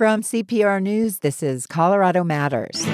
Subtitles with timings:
[0.00, 2.86] From CPR News, this is Colorado Matters.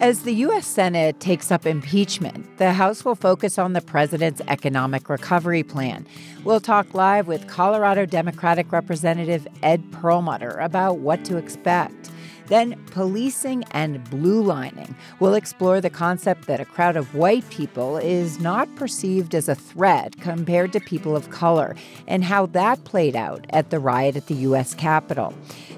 [0.00, 0.68] As the U.S.
[0.68, 6.06] Senate takes up impeachment, the House will focus on the president's economic recovery plan.
[6.44, 12.11] We'll talk live with Colorado Democratic Representative Ed Perlmutter about what to expect.
[12.52, 14.94] Then, policing and blue lining.
[15.20, 19.54] We'll explore the concept that a crowd of white people is not perceived as a
[19.54, 21.74] threat compared to people of color,
[22.06, 24.74] and how that played out at the riot at the U.S.
[24.74, 25.32] Capitol.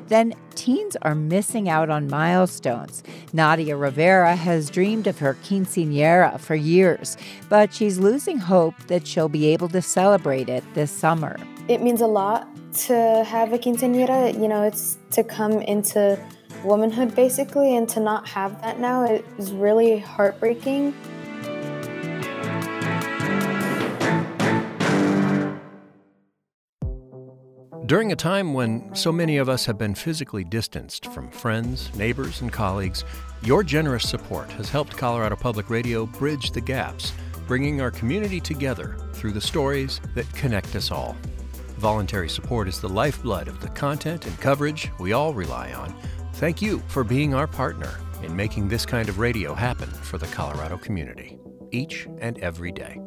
[0.09, 3.05] Then, teens are missing out on milestones.
[3.33, 7.17] Nadia Rivera has dreamed of her quinceanera for years,
[7.49, 11.37] but she's losing hope that she'll be able to celebrate it this summer.
[11.69, 12.49] It means a lot
[12.89, 14.35] to have a quinceanera.
[14.35, 16.19] You know, it's to come into
[16.65, 19.05] womanhood basically, and to not have that now
[19.39, 20.95] is really heartbreaking.
[27.87, 32.41] During a time when so many of us have been physically distanced from friends, neighbors,
[32.41, 33.05] and colleagues,
[33.43, 37.13] your generous support has helped Colorado Public Radio bridge the gaps,
[37.47, 41.15] bringing our community together through the stories that connect us all.
[41.77, 45.95] Voluntary support is the lifeblood of the content and coverage we all rely on.
[46.35, 50.27] Thank you for being our partner in making this kind of radio happen for the
[50.27, 51.39] Colorado community,
[51.71, 53.01] each and every day.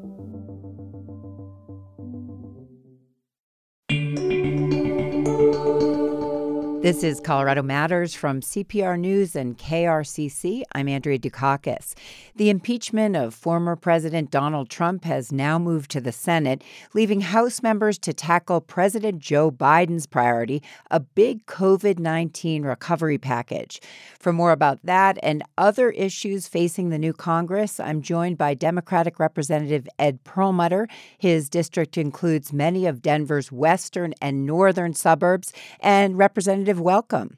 [6.82, 10.62] This is Colorado Matters from CPR News and KRCC.
[10.74, 11.96] I'm Andrea Dukakis.
[12.36, 17.64] The impeachment of former President Donald Trump has now moved to the Senate, leaving House
[17.64, 20.62] members to tackle President Joe Biden's priority,
[20.92, 23.82] a big COVID 19 recovery package.
[24.20, 29.20] For more about that and other issues facing the new Congress, I'm joined by Democratic
[29.20, 30.88] Representative Ed Perlmutter.
[31.18, 37.38] His district includes many of Denver's western and northern suburbs, and Representative welcome.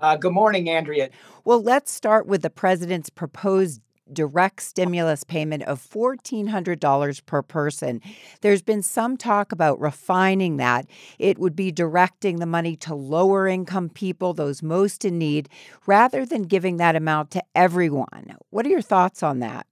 [0.00, 1.10] Uh, good morning, Andrea.
[1.44, 3.80] Well, let's start with the president's proposed
[4.12, 8.00] direct stimulus payment of $1,400 per person.
[8.40, 10.86] There's been some talk about refining that.
[11.18, 15.48] It would be directing the money to lower income people, those most in need,
[15.86, 18.36] rather than giving that amount to everyone.
[18.50, 19.66] What are your thoughts on that?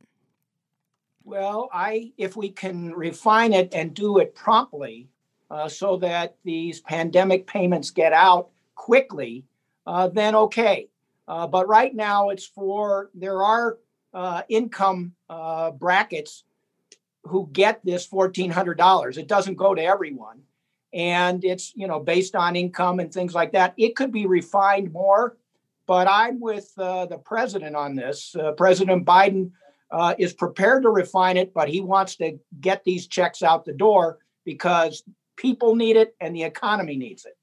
[1.22, 5.08] Well, I if we can refine it and do it promptly
[5.50, 9.44] uh, so that these pandemic payments get out quickly,
[9.86, 10.88] uh, then okay.
[11.28, 13.78] Uh, but right now, it's for there are
[14.12, 16.44] uh, income uh, brackets
[17.24, 19.16] who get this fourteen hundred dollars.
[19.16, 20.42] It doesn't go to everyone,
[20.92, 23.74] and it's you know based on income and things like that.
[23.76, 25.36] It could be refined more,
[25.86, 28.36] but I'm with uh, the president on this.
[28.56, 29.50] President Biden
[30.18, 34.18] is prepared to refine it, but he wants to get these checks out the door
[34.44, 35.02] because
[35.36, 37.36] people need it and the economy needs it.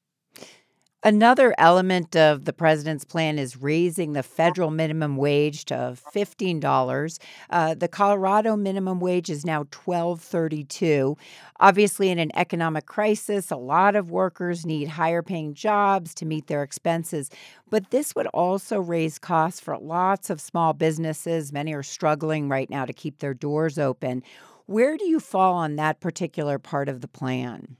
[1.04, 7.20] Another element of the president's plan is raising the federal minimum wage to $15.
[7.50, 11.18] Uh, the Colorado minimum wage is now $12.32.
[11.60, 16.46] Obviously, in an economic crisis, a lot of workers need higher paying jobs to meet
[16.46, 17.32] their expenses.
[17.68, 21.52] But this would also raise costs for lots of small businesses.
[21.52, 24.22] Many are struggling right now to keep their doors open.
[24.68, 27.76] Where do you fall on that particular part of the plan?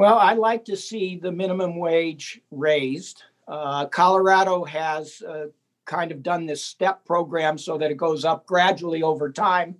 [0.00, 3.22] Well, I'd like to see the minimum wage raised.
[3.46, 5.48] Uh, Colorado has uh,
[5.84, 9.76] kind of done this step program so that it goes up gradually over time.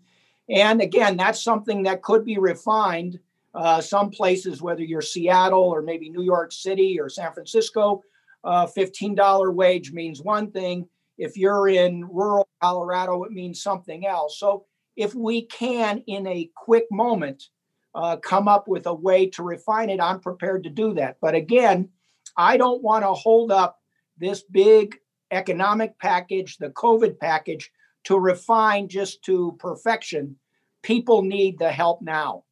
[0.51, 3.19] And again, that's something that could be refined.
[3.55, 8.03] Uh, some places, whether you're Seattle or maybe New York City or San Francisco,
[8.45, 10.87] uh, $15 wage means one thing.
[11.17, 14.39] If you're in rural Colorado, it means something else.
[14.39, 14.67] So
[14.97, 17.49] if we can, in a quick moment,
[17.95, 21.17] uh, come up with a way to refine it, I'm prepared to do that.
[21.21, 21.89] But again,
[22.37, 23.81] I don't want to hold up
[24.19, 24.97] this big
[25.31, 27.71] economic package, the COVID package,
[28.05, 30.37] to refine just to perfection.
[30.83, 32.45] People need the help now.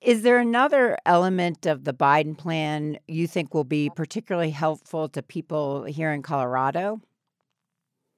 [0.00, 5.22] Is there another element of the Biden plan you think will be particularly helpful to
[5.22, 7.00] people here in Colorado?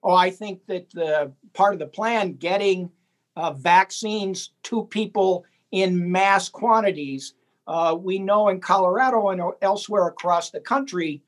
[0.03, 2.91] Oh, I think that the part of the plan getting
[3.37, 7.35] uh, vaccines to people in mass quantities.
[7.67, 11.23] Uh, we know in Colorado and elsewhere across the country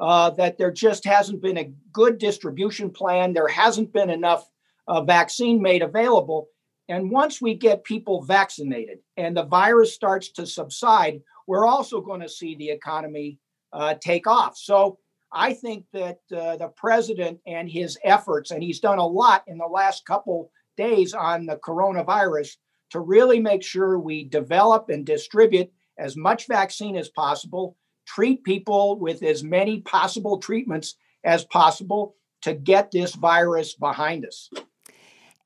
[0.00, 3.32] uh, that there just hasn't been a good distribution plan.
[3.32, 4.50] There hasn't been enough
[4.88, 6.48] uh, vaccine made available.
[6.88, 12.20] And once we get people vaccinated and the virus starts to subside, we're also going
[12.20, 13.38] to see the economy
[13.72, 14.56] uh, take off.
[14.56, 14.98] So
[15.32, 19.58] I think that uh, the president and his efforts, and he's done a lot in
[19.58, 22.56] the last couple days on the coronavirus,
[22.94, 25.68] to really make sure we develop and distribute
[25.98, 27.76] as much vaccine as possible,
[28.06, 30.94] treat people with as many possible treatments
[31.24, 34.48] as possible to get this virus behind us.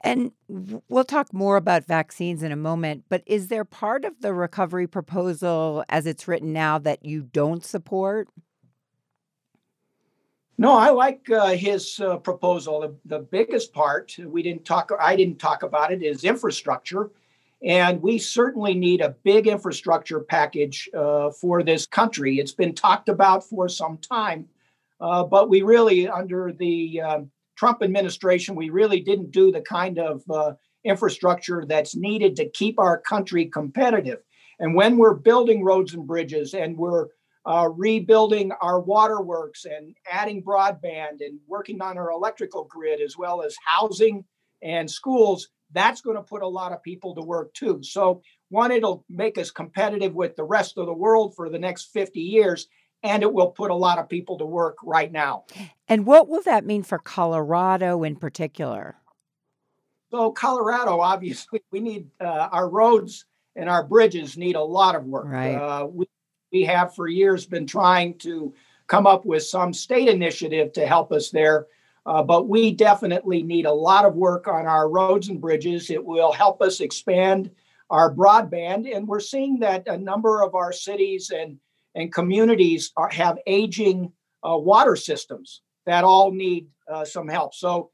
[0.03, 0.33] And
[0.91, 4.87] we'll talk more about vaccines in a moment, but is there part of the recovery
[4.87, 8.29] proposal as it's written now that you don't support?
[10.59, 12.81] No, I like uh, his uh, proposal.
[12.81, 14.91] The, the, biggest part we didn't talk.
[15.01, 17.11] I didn't talk about it is infrastructure,
[17.63, 22.39] and we certainly need a big infrastructure package uh, for this country.
[22.39, 24.47] It's been talked about for some time,
[25.01, 29.99] uh, but we really, under the um, Trump administration, we really didn't do the kind
[29.99, 30.53] of uh,
[30.85, 34.21] infrastructure that's needed to keep our country competitive.
[34.61, 37.09] And when we're building roads and bridges and we're
[37.45, 43.43] uh, rebuilding our waterworks and adding broadband and working on our electrical grid as well
[43.43, 44.25] as housing
[44.63, 47.81] and schools, that's going to put a lot of people to work too.
[47.83, 51.93] So, one, it'll make us competitive with the rest of the world for the next
[51.93, 52.69] 50 years
[53.03, 55.45] and it will put a lot of people to work right now.
[55.87, 58.97] And what will that mean for Colorado in particular?
[60.11, 65.05] So, Colorado, obviously, we need uh, our roads and our bridges need a lot of
[65.05, 65.27] work.
[65.27, 65.55] Right.
[65.55, 66.07] Uh, we,
[66.51, 68.55] we have for years been trying to
[68.87, 71.67] come up with some state initiative to help us there.
[72.09, 75.91] Uh, but we definitely need a lot of work on our roads and bridges.
[75.91, 77.51] It will help us expand
[77.91, 78.97] our broadband.
[78.97, 81.59] And we're seeing that a number of our cities and
[81.95, 84.11] and communities are, have aging
[84.43, 87.55] uh, water systems that all need uh, some help.
[87.55, 87.91] So,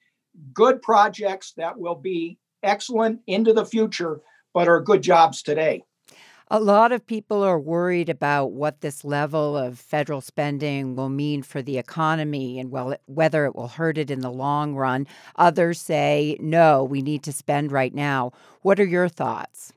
[0.52, 4.20] good projects that will be excellent into the future,
[4.52, 5.82] but are good jobs today.
[6.49, 11.43] A lot of people are worried about what this level of federal spending will mean
[11.43, 15.06] for the economy and well, whether it will hurt it in the long run.
[15.37, 18.32] Others say, no, we need to spend right now.
[18.61, 19.73] What are your thoughts?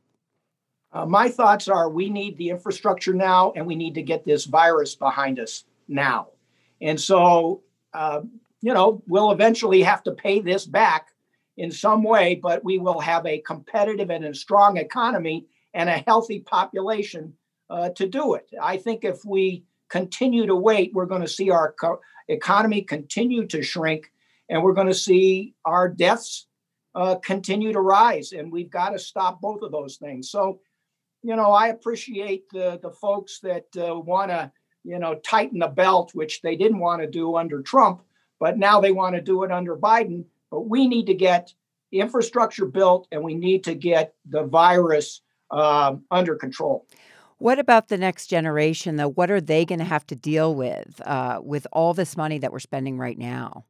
[0.91, 4.43] Uh, my thoughts are we need the infrastructure now and we need to get this
[4.43, 6.27] virus behind us now.
[6.81, 7.61] And so,
[7.93, 8.21] uh,
[8.61, 11.07] you know, we'll eventually have to pay this back
[11.55, 15.45] in some way, but we will have a competitive and a strong economy
[15.77, 17.33] and a healthy population
[17.69, 18.49] uh, to do it.
[18.61, 23.45] I think if we continue to wait, we're going to see our co- economy continue
[23.45, 24.11] to shrink
[24.49, 26.47] and we're going to see our deaths
[26.95, 28.31] uh, continue to rise.
[28.31, 30.31] And we've got to stop both of those things.
[30.31, 30.61] So,
[31.21, 34.51] you know, I appreciate the the folks that uh, want to,
[34.83, 38.01] you know, tighten the belt, which they didn't want to do under Trump,
[38.39, 40.25] but now they want to do it under Biden.
[40.49, 41.53] But we need to get
[41.91, 45.21] infrastructure built, and we need to get the virus
[45.51, 46.85] um, under control.
[47.39, 49.09] What about the next generation, though?
[49.09, 52.51] What are they going to have to deal with uh, with all this money that
[52.51, 53.65] we're spending right now?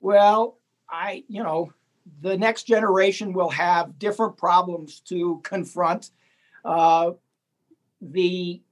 [0.00, 0.58] Well,
[0.88, 1.72] I, you know,
[2.20, 6.10] the next generation will have different problems to confront
[6.64, 7.12] uh,
[8.00, 8.62] the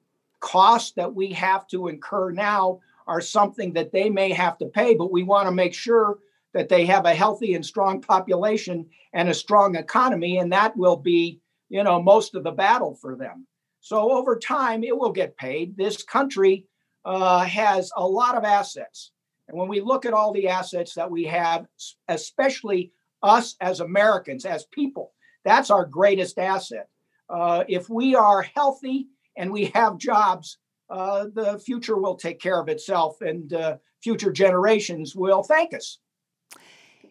[0.41, 4.95] costs that we have to incur now are something that they may have to pay,
[4.95, 6.19] but we want to make sure
[6.53, 10.97] that they have a healthy and strong population and a strong economy, and that will
[10.97, 13.47] be, you know, most of the battle for them.
[13.81, 15.77] So over time, it will get paid.
[15.77, 16.67] This country
[17.05, 19.13] uh, has a lot of assets,
[19.49, 21.67] and when we look at all the assets that we have,
[22.09, 22.93] especially
[23.23, 25.13] us as Americans, as people,
[25.45, 26.89] that's our greatest asset
[27.29, 30.59] uh, if we are healthy and we have jobs,
[30.89, 35.99] uh, the future will take care of itself and uh, future generations will thank us.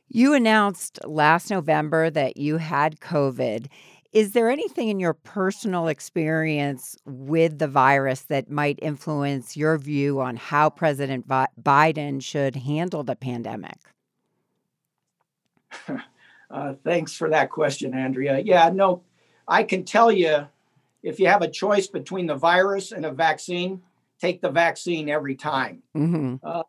[0.08, 3.68] You announced last November that you had COVID.
[4.16, 10.22] Is there anything in your personal experience with the virus that might influence your view
[10.22, 13.78] on how President Biden should handle the pandemic?
[16.50, 18.40] uh, thanks for that question, Andrea.
[18.40, 19.02] Yeah, no,
[19.50, 20.48] I can tell you
[21.04, 23.82] if you have a choice between the virus and a vaccine,
[24.22, 25.84] take the vaccine every time.
[25.94, 26.36] Mm-hmm.
[26.42, 26.64] Uh,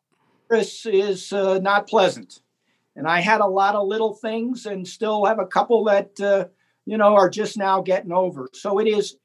[0.49, 2.41] virus is uh, not pleasant.
[2.97, 6.47] And I had a lot of little things and still have a couple that, uh,
[6.87, 8.49] you know, are just now getting over.
[8.55, 9.17] So it is,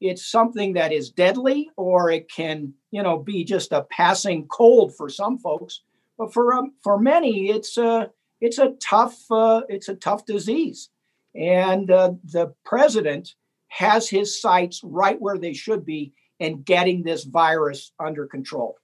[0.00, 4.96] it's something that is deadly or it can, you know, be just a passing cold
[4.96, 5.82] for some folks.
[6.18, 8.10] But for, um, for many, it's a,
[8.40, 10.88] it's a tough, uh, it's a tough disease.
[11.34, 13.34] And uh, the president
[13.68, 18.76] has his sights right where they should be in getting this virus under control.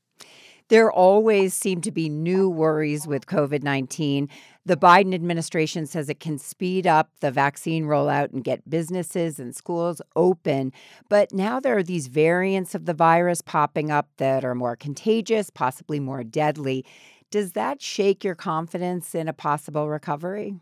[0.68, 4.28] There always seem to be new worries with COVID 19.
[4.64, 9.54] The Biden administration says it can speed up the vaccine rollout and get businesses and
[9.54, 10.72] schools open.
[11.08, 15.50] But now there are these variants of the virus popping up that are more contagious,
[15.50, 16.84] possibly more deadly.
[17.30, 20.56] Does that shake your confidence in a possible recovery?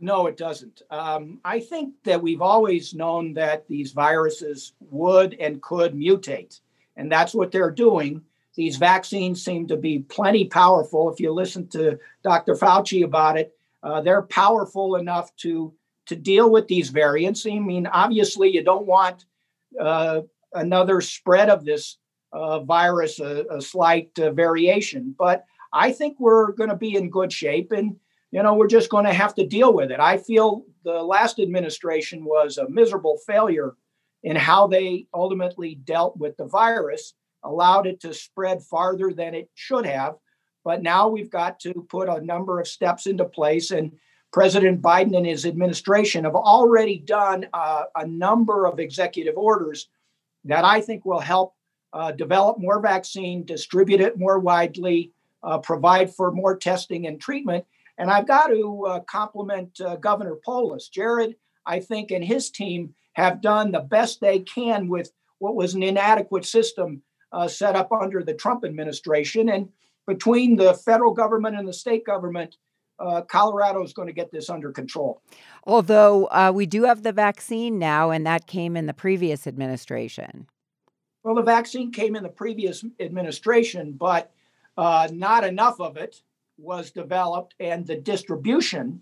[0.00, 0.80] No, it doesn't.
[0.90, 6.60] Um, I think that we've always known that these viruses would and could mutate,
[6.96, 8.22] and that's what they're doing.
[8.56, 11.12] These vaccines seem to be plenty powerful.
[11.12, 12.54] If you listen to Dr.
[12.54, 15.74] Fauci about it, uh, they're powerful enough to
[16.06, 17.46] to deal with these variants.
[17.46, 19.24] I mean, obviously, you don't want
[19.80, 20.20] uh,
[20.52, 21.96] another spread of this
[22.32, 27.10] uh, virus, a, a slight uh, variation, but I think we're going to be in
[27.10, 27.96] good shape, and
[28.30, 30.00] you know, we're just going to have to deal with it.
[30.00, 33.76] I feel the last administration was a miserable failure
[34.24, 37.14] in how they ultimately dealt with the virus,
[37.44, 40.16] allowed it to spread farther than it should have.
[40.64, 43.70] But now we've got to put a number of steps into place.
[43.70, 43.92] And
[44.32, 49.88] President Biden and his administration have already done uh, a number of executive orders
[50.44, 51.54] that I think will help
[51.92, 57.64] uh, develop more vaccine, distribute it more widely, uh, provide for more testing and treatment.
[57.98, 60.88] And I've got to uh, compliment uh, Governor Polis.
[60.88, 65.74] Jared, I think, and his team have done the best they can with what was
[65.74, 67.02] an inadequate system
[67.34, 69.48] uh, set up under the Trump administration.
[69.48, 69.68] And
[70.06, 72.56] between the federal government and the state government,
[72.98, 75.20] uh, Colorado is going to get this under control.
[75.64, 80.46] Although uh, we do have the vaccine now, and that came in the previous administration.
[81.24, 84.30] Well, the vaccine came in the previous administration, but
[84.76, 86.22] uh, not enough of it
[86.56, 89.00] was developed and the distribution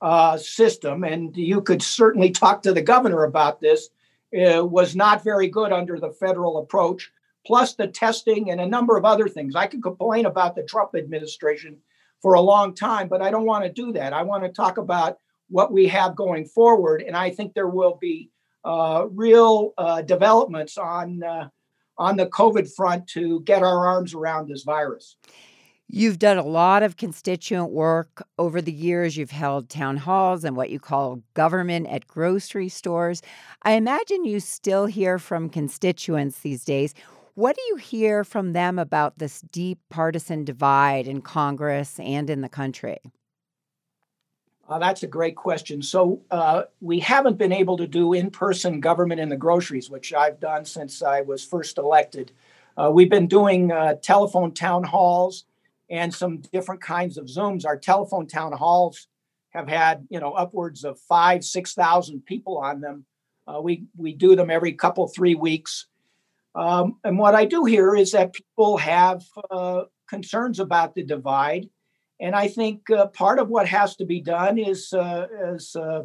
[0.00, 3.88] uh, system, and you could certainly talk to the governor about this,
[4.36, 7.10] uh, was not very good under the federal approach,
[7.46, 9.54] plus the testing and a number of other things.
[9.54, 11.78] I could complain about the Trump administration
[12.20, 14.12] for a long time, but I don't want to do that.
[14.12, 15.18] I want to talk about
[15.48, 18.30] what we have going forward, and I think there will be
[18.64, 21.48] uh, real uh, developments on uh,
[21.98, 25.16] on the COVID front to get our arms around this virus.
[25.94, 29.16] You've done a lot of constituent work over the years.
[29.16, 33.20] You've held town halls and what you call government at grocery stores.
[33.62, 36.94] I imagine you still hear from constituents these days.
[37.34, 42.42] What do you hear from them about this deep partisan divide in Congress and in
[42.42, 42.98] the country?
[44.68, 45.82] Uh, that's a great question.
[45.82, 50.12] So, uh, we haven't been able to do in person government in the groceries, which
[50.12, 52.32] I've done since I was first elected.
[52.76, 55.44] Uh, we've been doing uh, telephone town halls
[55.90, 57.66] and some different kinds of Zooms.
[57.66, 59.08] Our telephone town halls
[59.50, 63.04] have had, you know, upwards of five, 6,000 people on them.
[63.46, 65.86] Uh, we, we do them every couple, three weeks.
[66.54, 71.68] Um, and what I do here is that people have uh, concerns about the divide.
[72.20, 76.02] And I think uh, part of what has to be done is uh, as, uh,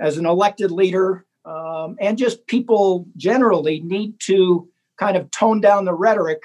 [0.00, 5.84] as an elected leader um, and just people generally need to kind of tone down
[5.84, 6.42] the rhetoric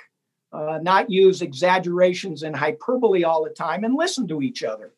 [0.55, 4.93] uh, not use exaggerations and hyperbole all the time, and listen to each other.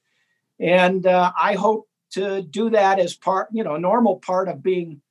[0.59, 4.61] And uh, I hope to do that as part, you know, a normal part of
[4.61, 5.01] being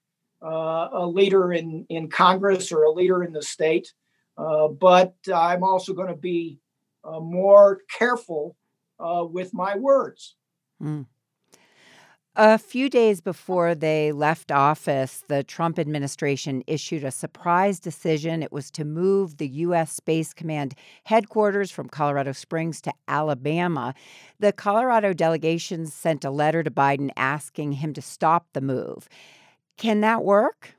[0.43, 3.93] uh, a leader in in Congress or a leader in the state.
[4.39, 6.61] Uh, but I'm also going to be
[7.05, 8.57] uh, more careful
[8.99, 10.37] uh, with my words.
[10.83, 11.07] Mm.
[12.39, 18.43] A few days before they left office, the Trump administration issued a surprise decision.
[18.43, 19.91] It was to move the U.S.
[19.91, 20.75] Space Command
[21.05, 23.95] headquarters from Colorado Springs to Alabama.
[24.39, 29.09] The Colorado delegation sent a letter to Biden asking him to stop the move.
[29.77, 30.75] Can that work?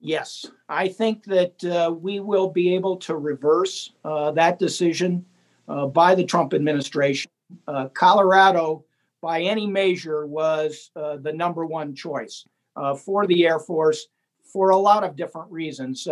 [0.00, 0.46] Yes.
[0.68, 5.24] I think that uh, we will be able to reverse uh, that decision
[5.68, 7.30] uh, by the Trump administration.
[7.66, 8.84] Uh, Colorado
[9.22, 12.44] by any measure, was uh, the number one choice
[12.76, 14.06] uh, for the Air Force
[14.44, 16.06] for a lot of different reasons.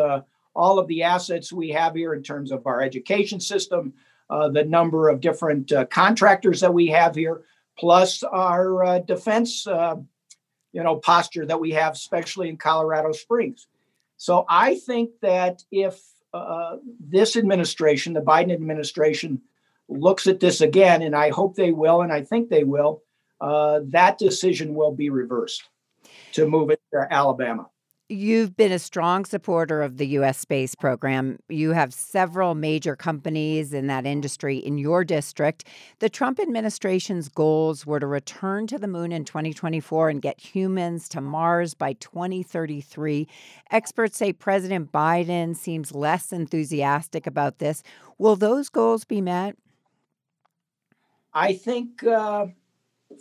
[0.56, 3.92] All of the assets we have here in terms of our education system,
[4.28, 7.42] the number of different contractors that we have here,
[7.78, 9.66] plus our defense,
[10.74, 13.68] you know, posture that we have, especially in Colorado Springs.
[14.16, 16.00] So I think that if
[17.00, 19.40] this administration, the Biden administration,
[19.88, 23.02] looks at this again, and I hope they will, and I think they will,
[23.40, 25.62] uh, that decision will be reversed
[26.32, 27.68] to move it to Alabama.
[28.14, 30.38] You've been a strong supporter of the U.S.
[30.38, 31.40] space program.
[31.48, 35.64] You have several major companies in that industry in your district.
[35.98, 41.08] The Trump administration's goals were to return to the moon in 2024 and get humans
[41.08, 43.26] to Mars by 2033.
[43.72, 47.82] Experts say President Biden seems less enthusiastic about this.
[48.18, 49.56] Will those goals be met?
[51.32, 52.46] I think uh,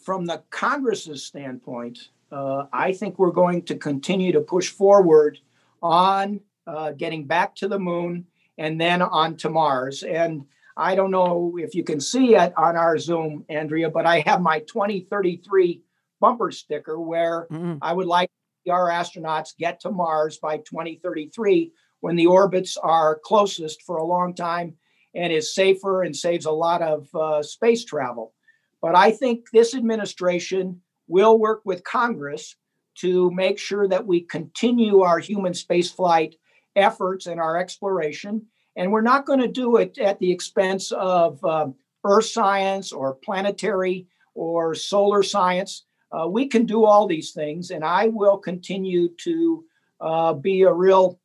[0.05, 5.37] from the Congress's standpoint, uh, I think we're going to continue to push forward
[5.81, 8.25] on uh, getting back to the moon
[8.57, 10.01] and then on to Mars.
[10.01, 14.21] And I don't know if you can see it on our Zoom, Andrea, but I
[14.21, 15.83] have my 2033
[16.19, 17.75] bumper sticker where mm-hmm.
[17.81, 18.31] I would like
[18.67, 24.33] our astronauts get to Mars by 2033 when the orbits are closest for a long
[24.33, 24.75] time
[25.13, 28.33] and is safer and saves a lot of uh, space travel.
[28.81, 32.55] But I think this administration will work with Congress
[32.95, 36.35] to make sure that we continue our human spaceflight
[36.75, 38.45] efforts and our exploration.
[38.75, 43.15] And we're not going to do it at the expense of um, earth science or
[43.15, 45.85] planetary or solar science.
[46.11, 49.65] Uh, we can do all these things, and I will continue to
[49.99, 51.19] uh, be a real,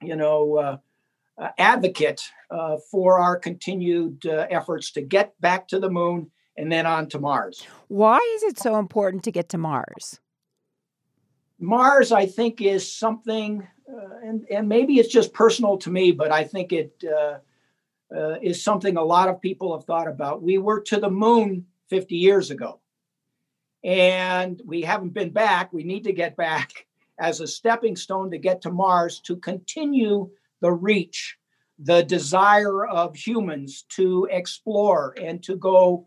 [0.00, 5.90] you know, uh, advocate uh, for our continued uh, efforts to get back to the
[5.90, 7.66] moon and then on to Mars.
[7.88, 10.20] Why is it so important to get to Mars?
[11.58, 16.30] Mars, I think, is something, uh, and, and maybe it's just personal to me, but
[16.30, 17.38] I think it uh,
[18.14, 20.42] uh, is something a lot of people have thought about.
[20.42, 22.80] We were to the moon 50 years ago,
[23.82, 25.72] and we haven't been back.
[25.72, 26.86] We need to get back
[27.18, 30.30] as a stepping stone to get to Mars to continue
[30.60, 31.36] the reach,
[31.78, 36.06] the desire of humans to explore and to go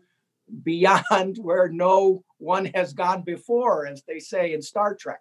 [0.62, 5.20] beyond where no one has gone before, as they say in Star Trek.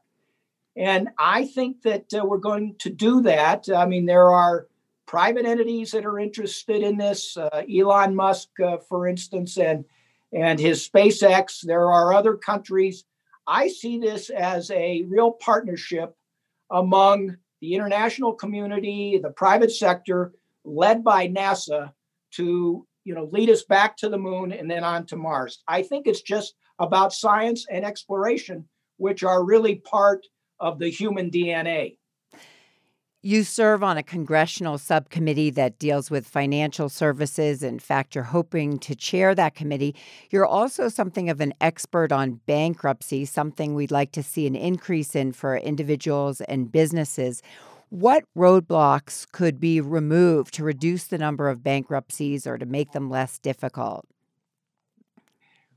[0.75, 3.67] And I think that uh, we're going to do that.
[3.69, 4.67] I mean, there are
[5.07, 7.35] private entities that are interested in this.
[7.35, 9.85] Uh, Elon Musk, uh, for instance, and
[10.33, 11.61] and his SpaceX.
[11.61, 13.05] There are other countries.
[13.47, 16.15] I see this as a real partnership
[16.69, 20.33] among the international community, the private sector,
[20.65, 21.93] led by NASA,
[22.31, 25.63] to you know lead us back to the moon and then on to Mars.
[25.65, 30.27] I think it's just about science and exploration, which are really part
[30.59, 31.97] of the human DNA.
[33.23, 37.63] You serve on a congressional subcommittee that deals with financial services.
[37.63, 39.95] In fact, you're hoping to chair that committee.
[40.29, 45.15] You're also something of an expert on bankruptcy, something we'd like to see an increase
[45.15, 47.41] in for individuals and businesses.
[47.89, 53.09] What roadblocks could be removed to reduce the number of bankruptcies or to make them
[53.09, 54.05] less difficult?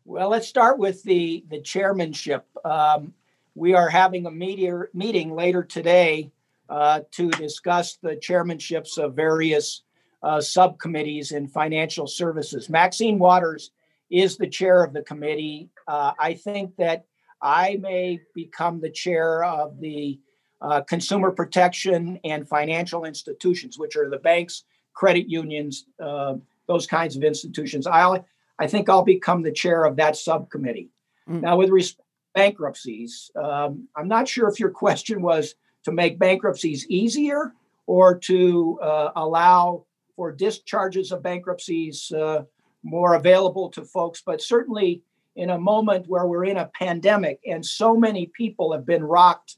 [0.04, 2.44] Well, let's start with the the chairmanship.
[2.64, 3.14] Um,
[3.54, 6.32] we are having a media, meeting later today
[6.68, 9.82] uh, to discuss the chairmanships of various
[10.22, 12.68] uh, subcommittees in financial services.
[12.68, 13.70] Maxine Waters
[14.10, 15.68] is the chair of the committee.
[15.86, 17.04] Uh, I think that
[17.40, 20.18] I may become the chair of the
[20.62, 26.34] uh, consumer protection and financial institutions, which are the banks, credit unions, uh,
[26.66, 27.86] those kinds of institutions.
[27.86, 28.22] i
[28.58, 30.90] I think I'll become the chair of that subcommittee.
[31.26, 31.40] Mm.
[31.40, 33.30] Now, with respect bankruptcies.
[33.36, 37.54] Um, I'm not sure if your question was to make bankruptcies easier
[37.86, 39.84] or to uh, allow
[40.16, 42.44] for discharges of bankruptcies uh,
[42.82, 45.02] more available to folks, but certainly
[45.36, 49.56] in a moment where we're in a pandemic and so many people have been rocked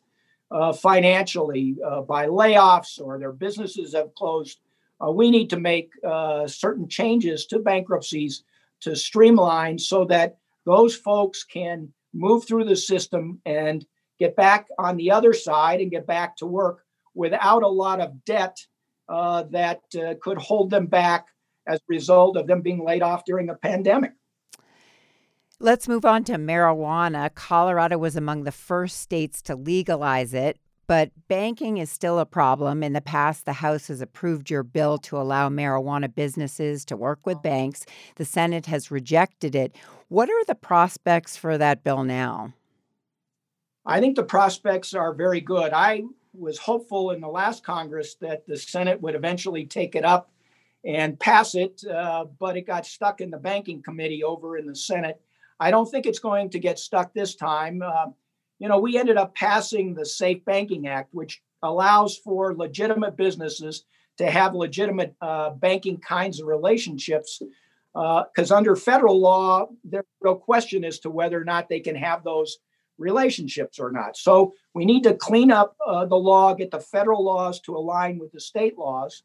[0.53, 4.61] uh, financially uh, by layoffs or their businesses have closed,
[5.05, 8.45] uh, we need to make uh, certain changes to bankruptcies
[8.81, 10.37] to streamline so that
[10.67, 13.87] those folks can move through the system and
[14.19, 16.85] get back on the other side and get back to work
[17.15, 18.57] without a lot of debt
[19.09, 21.27] uh, that uh, could hold them back
[21.67, 24.13] as a result of them being laid off during a pandemic.
[25.65, 27.33] Let's move on to marijuana.
[27.37, 32.83] Colorado was among the first states to legalize it, but banking is still a problem.
[32.83, 37.25] In the past, the House has approved your bill to allow marijuana businesses to work
[37.25, 37.87] with banks.
[38.17, 39.77] The Senate has rejected it.
[40.09, 42.55] What are the prospects for that bill now?
[43.87, 45.73] I think the prospects are very good.
[45.73, 46.03] I
[46.35, 50.29] was hopeful in the last Congress that the Senate would eventually take it up
[50.85, 54.75] and pass it, uh, but it got stuck in the banking committee over in the
[54.75, 55.21] Senate.
[55.63, 57.83] I don't think it's going to get stuck this time.
[57.83, 58.07] Uh,
[58.59, 63.85] you know, we ended up passing the Safe Banking Act, which allows for legitimate businesses
[64.19, 67.41] to have legitimate uh, banking kinds of relationships
[67.95, 71.95] because uh, under federal law, there's real question as to whether or not they can
[71.95, 72.59] have those
[72.99, 74.17] relationships or not.
[74.17, 78.19] So we need to clean up uh, the law, get the federal laws to align
[78.19, 79.23] with the state laws.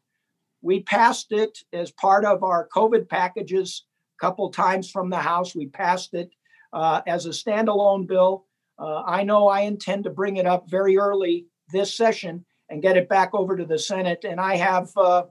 [0.62, 3.84] We passed it as part of our COVID packages
[4.18, 5.54] couple times from the House.
[5.54, 6.30] We passed it
[6.72, 8.44] uh, as a standalone bill.
[8.78, 12.96] Uh, I know I intend to bring it up very early this session and get
[12.96, 14.24] it back over to the Senate.
[14.24, 15.24] And I have, uh,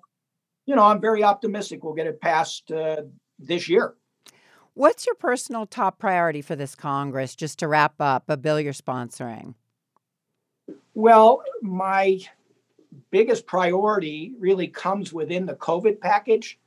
[0.66, 3.04] you know, I'm very optimistic we'll get it passed uh,
[3.40, 3.96] this year.
[4.74, 8.74] What's your personal top priority for this Congress, just to wrap up a bill you're
[8.74, 9.56] sponsoring?
[10.94, 12.20] Well, my
[13.10, 16.60] biggest priority really comes within the COVID package.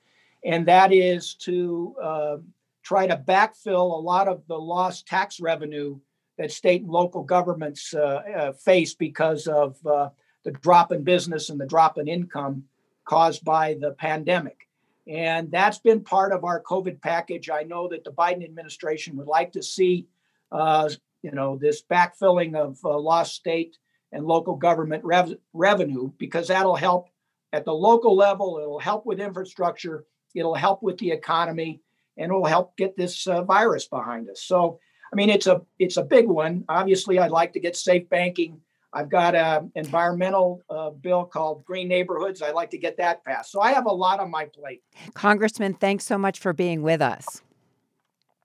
[0.44, 2.36] And that is to uh,
[2.82, 5.98] try to backfill a lot of the lost tax revenue
[6.38, 10.08] that state and local governments uh, uh, face because of uh,
[10.44, 12.64] the drop in business and the drop in income
[13.04, 14.66] caused by the pandemic.
[15.06, 17.50] And that's been part of our COVID package.
[17.50, 20.06] I know that the Biden administration would like to see,
[20.52, 20.88] uh,
[21.22, 23.76] you know, this backfilling of uh, lost state
[24.12, 27.08] and local government rev- revenue because that'll help
[27.52, 28.58] at the local level.
[28.62, 30.04] It'll help with infrastructure.
[30.34, 31.80] It'll help with the economy,
[32.16, 34.42] and it'll help get this uh, virus behind us.
[34.42, 34.78] So,
[35.12, 36.64] I mean, it's a it's a big one.
[36.68, 38.60] Obviously, I'd like to get safe banking
[38.92, 42.42] I've got an environmental uh, bill called Green Neighborhoods.
[42.42, 43.52] I'd like to get that passed.
[43.52, 44.82] So I have a lot on my plate.
[45.14, 47.42] Congressman, thanks so much for being with us.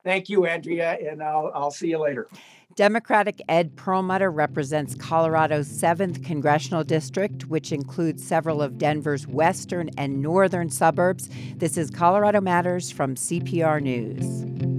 [0.03, 2.27] Thank you, Andrea, and I'll, I'll see you later.
[2.73, 10.21] Democratic Ed Perlmutter represents Colorado's 7th congressional district, which includes several of Denver's western and
[10.21, 11.29] northern suburbs.
[11.55, 14.74] This is Colorado Matters from CPR News.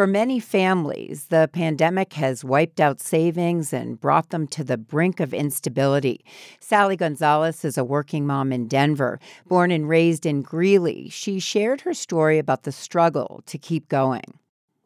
[0.00, 5.20] For many families, the pandemic has wiped out savings and brought them to the brink
[5.20, 6.24] of instability.
[6.58, 9.20] Sally Gonzalez is a working mom in Denver.
[9.46, 14.38] Born and raised in Greeley, she shared her story about the struggle to keep going.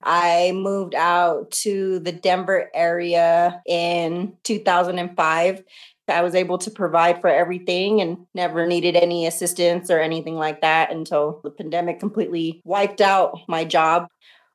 [0.03, 5.63] I moved out to the Denver area in 2005.
[6.09, 10.61] I was able to provide for everything and never needed any assistance or anything like
[10.63, 14.09] that until the pandemic completely wiped out my job.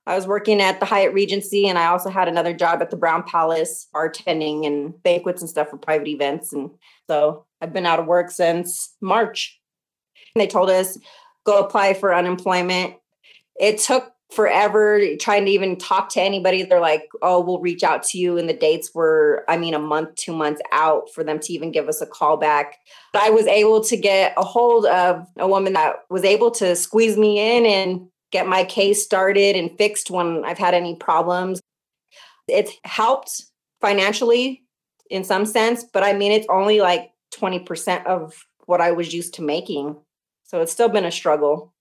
[0.07, 2.97] I was working at the Hyatt Regency and I also had another job at the
[2.97, 6.51] Brown Palace, bartending and banquets and stuff for private events.
[6.51, 6.71] And
[7.07, 9.59] so I've been out of work since March.
[10.33, 10.97] And they told us,
[11.45, 12.95] go apply for unemployment.
[13.59, 16.63] It took forever trying to even talk to anybody.
[16.63, 18.37] They're like, oh, we'll reach out to you.
[18.37, 21.71] And the dates were, I mean, a month, two months out for them to even
[21.71, 22.77] give us a call back.
[23.11, 26.75] But I was able to get a hold of a woman that was able to
[26.75, 31.61] squeeze me in and get my case started and fixed when I've had any problems.
[32.47, 33.45] It's helped
[33.81, 34.63] financially
[35.09, 39.35] in some sense, but I mean, it's only like 20% of what I was used
[39.35, 39.95] to making.
[40.43, 41.73] So it's still been a struggle.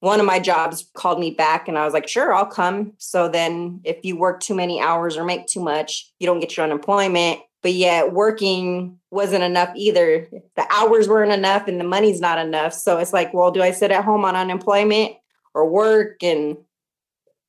[0.00, 2.92] One of my jobs called me back and I was like, sure, I'll come.
[2.98, 6.56] So then if you work too many hours or make too much, you don't get
[6.56, 7.40] your unemployment.
[7.62, 10.28] But yet working wasn't enough either.
[10.54, 12.74] The hours weren't enough and the money's not enough.
[12.74, 15.16] So it's like, well, do I sit at home on unemployment
[15.56, 16.58] or work and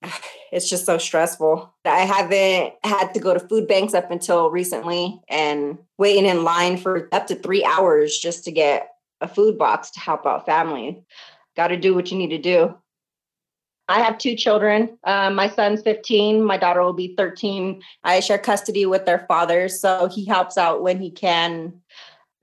[0.51, 1.73] it's just so stressful.
[1.85, 6.77] I haven't had to go to food banks up until recently and waiting in line
[6.77, 8.91] for up to three hours just to get
[9.21, 11.03] a food box to help out family.
[11.55, 12.75] Got to do what you need to do.
[13.89, 14.97] I have two children.
[15.05, 17.81] Um, my son's 15, my daughter will be 13.
[18.03, 21.81] I share custody with their father, so he helps out when he can.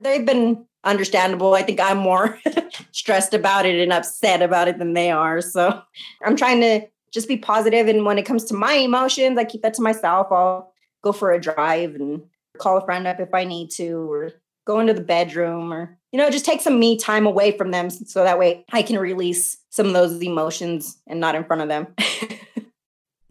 [0.00, 1.54] They've been understandable.
[1.54, 2.38] I think I'm more
[2.92, 5.40] stressed about it and upset about it than they are.
[5.40, 5.82] So
[6.24, 7.88] I'm trying to just be positive.
[7.88, 10.28] And when it comes to my emotions, I keep that to myself.
[10.30, 12.22] I'll go for a drive and
[12.58, 14.32] call a friend up if I need to, or
[14.66, 17.90] go into the bedroom, or, you know, just take some me time away from them
[17.90, 21.68] so that way I can release some of those emotions and not in front of
[21.68, 21.88] them.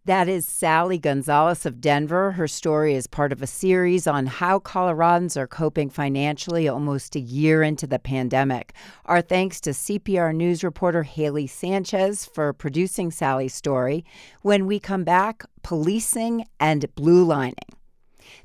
[0.06, 2.32] That is Sally Gonzalez of Denver.
[2.32, 7.22] Her story is part of a series on how Coloradans are coping financially almost a
[7.22, 8.74] year into the pandemic.
[9.06, 14.04] Our thanks to CPR News reporter Haley Sanchez for producing Sally's story.
[14.42, 17.56] When we come back, policing and blue lining.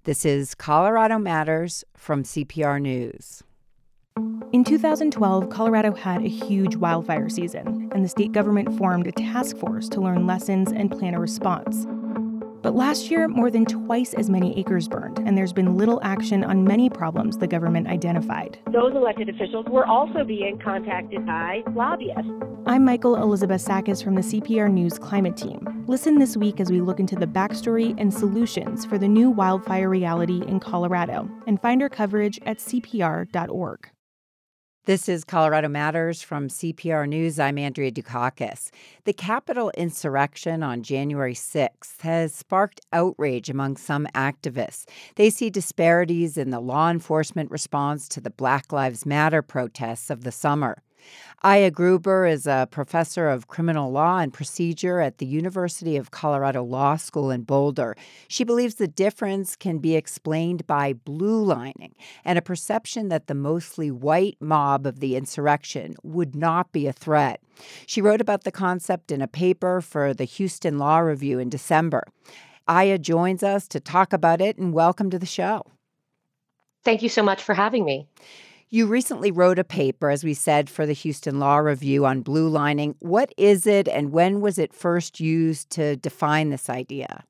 [0.05, 3.42] This is Colorado Matters from CPR News.
[4.52, 9.57] In 2012, Colorado had a huge wildfire season, and the state government formed a task
[9.59, 11.87] force to learn lessons and plan a response.
[12.62, 16.42] But last year, more than twice as many acres burned, and there's been little action
[16.42, 18.59] on many problems the government identified.
[18.72, 22.28] Those elected officials were also being contacted by lobbyists.
[22.66, 25.85] I'm Michael Elizabeth Sakas from the CPR News Climate Team.
[25.87, 29.88] Listen this week as we look into the backstory and solutions for the new wildfire
[29.88, 33.90] reality in Colorado, and find our coverage at cpr.org.
[34.88, 37.38] This is Colorado Matters from CPR News.
[37.38, 38.70] I'm Andrea Dukakis.
[39.05, 44.88] The Capitol insurrection on January 6th has sparked outrage among some activists.
[45.16, 50.24] They see disparities in the law enforcement response to the Black Lives Matter protests of
[50.24, 50.83] the summer.
[51.43, 56.65] Aya Gruber is a professor of criminal law and procedure at the University of Colorado
[56.65, 57.97] Law School in Boulder.
[58.27, 63.35] She believes the difference can be explained by blue lining and a perception that the
[63.35, 67.41] mostly white mob of the insurrection would not be a threat.
[67.87, 72.03] She wrote about the concept in a paper for the Houston Law Review in December.
[72.67, 75.63] Aya joins us to talk about it and welcome to the show.
[76.85, 78.09] Thank you so much for having me.
[78.70, 82.48] You recently wrote a paper, as we said, for the Houston Law Review on blue
[82.48, 82.94] lining.
[82.98, 87.24] What is it, and when was it first used to define this idea?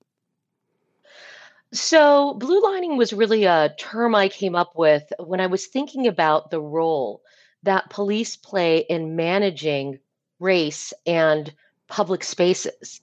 [1.72, 6.08] So, blue lining was really a term I came up with when I was thinking
[6.08, 7.22] about the role
[7.62, 9.98] that police play in managing
[10.40, 11.54] race and
[11.86, 13.00] public spaces.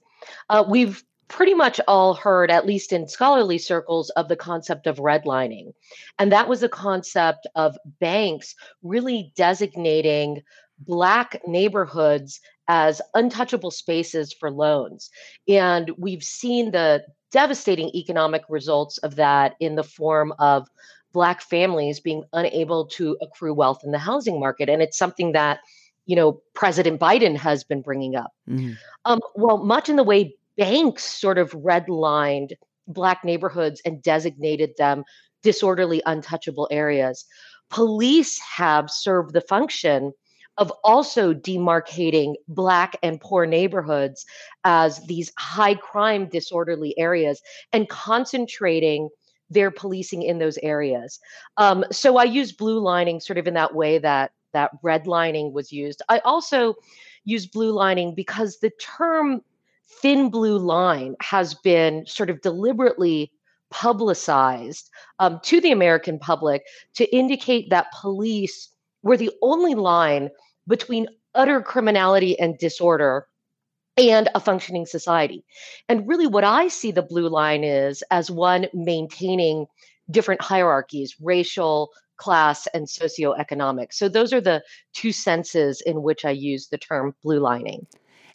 [0.50, 4.98] Uh, we've pretty much all heard, at least in scholarly circles, of the concept of
[4.98, 5.72] redlining.
[6.18, 10.42] And that was a concept of banks really designating
[10.78, 15.10] Black neighborhoods as untouchable spaces for loans.
[15.48, 20.68] And we've seen the devastating economic results of that in the form of
[21.12, 24.68] Black families being unable to accrue wealth in the housing market.
[24.68, 25.60] And it's something that
[26.04, 28.32] you know President Biden has been bringing up.
[28.48, 28.72] Mm-hmm.
[29.04, 32.52] Um, well, much in the way banks sort of redlined
[32.86, 35.04] black neighborhoods and designated them
[35.42, 37.24] disorderly untouchable areas.
[37.70, 40.12] Police have served the function
[40.58, 44.24] of also demarcating black and poor neighborhoods
[44.64, 47.42] as these high crime disorderly areas
[47.72, 49.08] and concentrating
[49.50, 51.20] their policing in those areas.
[51.56, 55.70] Um, so i use blue lining sort of in that way that that redlining was
[55.70, 56.02] used.
[56.08, 56.74] I also
[57.24, 59.42] use blue lining because the term
[59.88, 63.30] thin blue line has been sort of deliberately
[63.70, 66.62] publicized um, to the American public
[66.94, 68.70] to indicate that police
[69.02, 70.30] were the only line
[70.68, 73.26] between utter criminality and disorder
[73.96, 75.44] and a functioning society.
[75.88, 79.66] And really, what I see the blue line is as one maintaining
[80.10, 83.92] different hierarchies racial, class, and socioeconomic.
[83.92, 87.86] So, those are the two senses in which I use the term blue lining.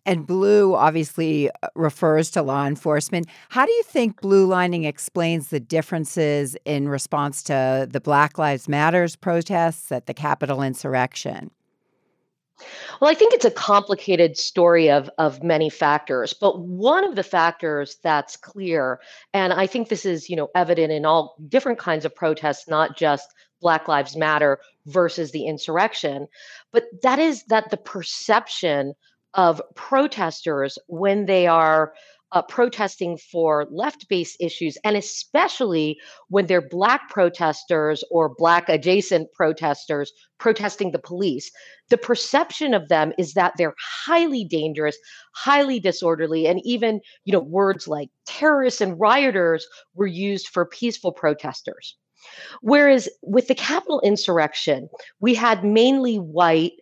[0.06, 3.28] And blue obviously uh, refers to law enforcement.
[3.50, 8.68] How do you think blue lining explains the differences in response to the Black Lives
[8.68, 11.52] Matters protests at the Capitol insurrection?
[13.00, 17.24] Well, I think it's a complicated story of, of many factors, but one of the
[17.24, 19.00] factors that's clear,
[19.34, 22.98] and I think this is, you know, evident in all different kinds of protests, not
[22.98, 26.28] just Black Lives Matter versus the insurrection,
[26.72, 28.94] but that is that the perception
[29.34, 31.94] of protesters when they are
[32.34, 39.32] uh, protesting for left based issues, and especially when they're Black protesters or Black adjacent
[39.34, 41.52] protesters protesting the police.
[41.90, 44.98] The perception of them is that they're highly dangerous,
[45.36, 51.12] highly disorderly, and even you know words like terrorists and rioters were used for peaceful
[51.12, 51.98] protesters.
[52.62, 54.88] Whereas with the Capitol insurrection,
[55.20, 56.74] we had mainly white,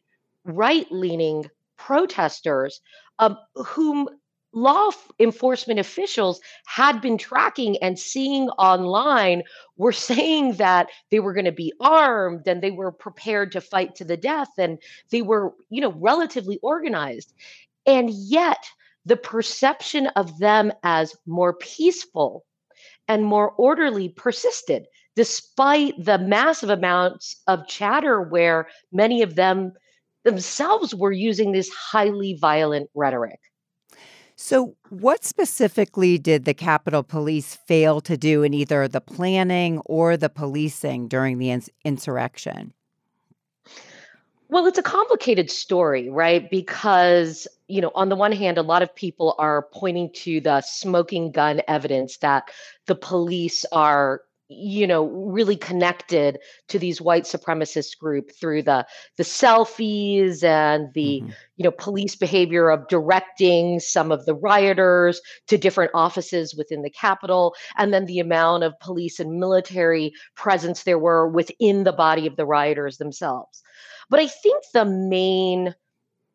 [0.46, 2.82] right leaning protesters
[3.18, 4.08] um, whom
[4.54, 4.90] law
[5.20, 9.44] enforcement officials had been tracking and seeing online
[9.78, 13.96] were saying that they were going to be armed and they were prepared to fight
[13.96, 14.80] to the death and
[15.12, 17.34] they were you know relatively organized.
[17.86, 18.66] And yet
[19.06, 22.46] the perception of them as more peaceful
[23.08, 29.74] and more orderly persisted despite the massive amounts of chatter where many of them
[30.30, 33.40] themselves were using this highly violent rhetoric.
[34.36, 40.16] So, what specifically did the Capitol Police fail to do in either the planning or
[40.16, 42.74] the policing during the ins- insurrection?
[44.48, 46.50] Well, it's a complicated story, right?
[46.50, 50.62] Because, you know, on the one hand, a lot of people are pointing to the
[50.62, 52.50] smoking gun evidence that
[52.86, 58.86] the police are you know really connected to these white supremacist group through the
[59.16, 61.32] the selfies and the mm-hmm.
[61.58, 66.90] you know police behavior of directing some of the rioters to different offices within the
[66.90, 72.26] capitol and then the amount of police and military presence there were within the body
[72.26, 73.62] of the rioters themselves
[74.10, 75.76] but i think the main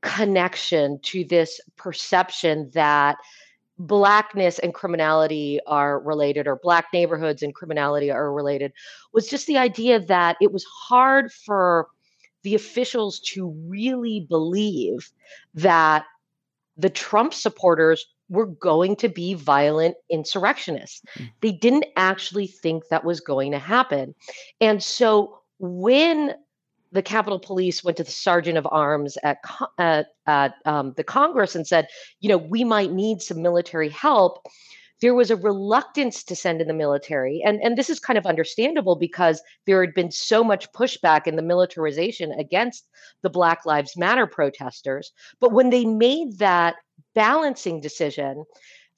[0.03, 3.17] connection to this perception that
[3.79, 8.73] blackness and criminality are related or black neighborhoods and criminality are related
[9.13, 11.89] was just the idea that it was hard for
[12.43, 15.11] the officials to really believe
[15.55, 16.05] that
[16.77, 21.03] the Trump supporters were going to be violent insurrectionists.
[21.19, 21.31] Mm.
[21.41, 24.15] They didn't actually think that was going to happen.
[24.61, 26.35] And so when
[26.95, 29.39] the Capitol Police went to the Sergeant of Arms at,
[29.79, 31.89] at, at um, the Congress and said,
[32.21, 34.47] you know, we might need some military help
[35.01, 37.43] there was a reluctance to send in the military.
[37.45, 41.37] And, and this is kind of understandable because there had been so much pushback in
[41.37, 42.89] the militarization against
[43.23, 45.13] the Black Lives Matter protesters.
[45.41, 46.77] But when they made that
[47.15, 48.45] balancing decision,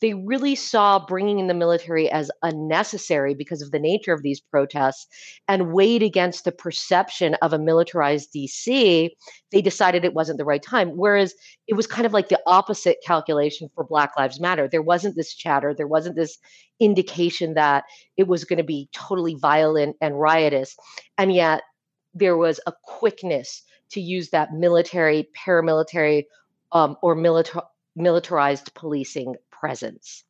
[0.01, 4.41] they really saw bringing in the military as unnecessary because of the nature of these
[4.41, 5.07] protests
[5.49, 9.11] and weighed against the perception of a militarized DC,
[9.53, 10.91] they decided it wasn't the right time.
[10.91, 11.35] Whereas
[11.67, 14.69] it was kind of like the opposite calculation for Black Lives Matter.
[14.69, 16.39] There wasn't this chatter, there wasn't this
[16.79, 17.85] indication that
[18.17, 20.77] it was going to be totally violent and riotous.
[21.17, 21.63] And yet
[22.13, 26.25] there was a quickness to use that military, paramilitary,
[26.73, 27.63] um, or militar-
[27.95, 30.25] militarized policing presence.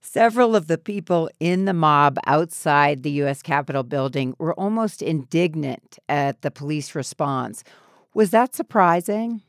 [0.00, 3.40] Several of the people in the mob outside the U.S.
[3.40, 7.64] Capitol building were almost indignant at the police response.
[8.12, 9.42] Was that surprising?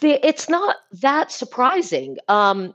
[0.00, 2.16] The, it's not that surprising.
[2.28, 2.74] Um,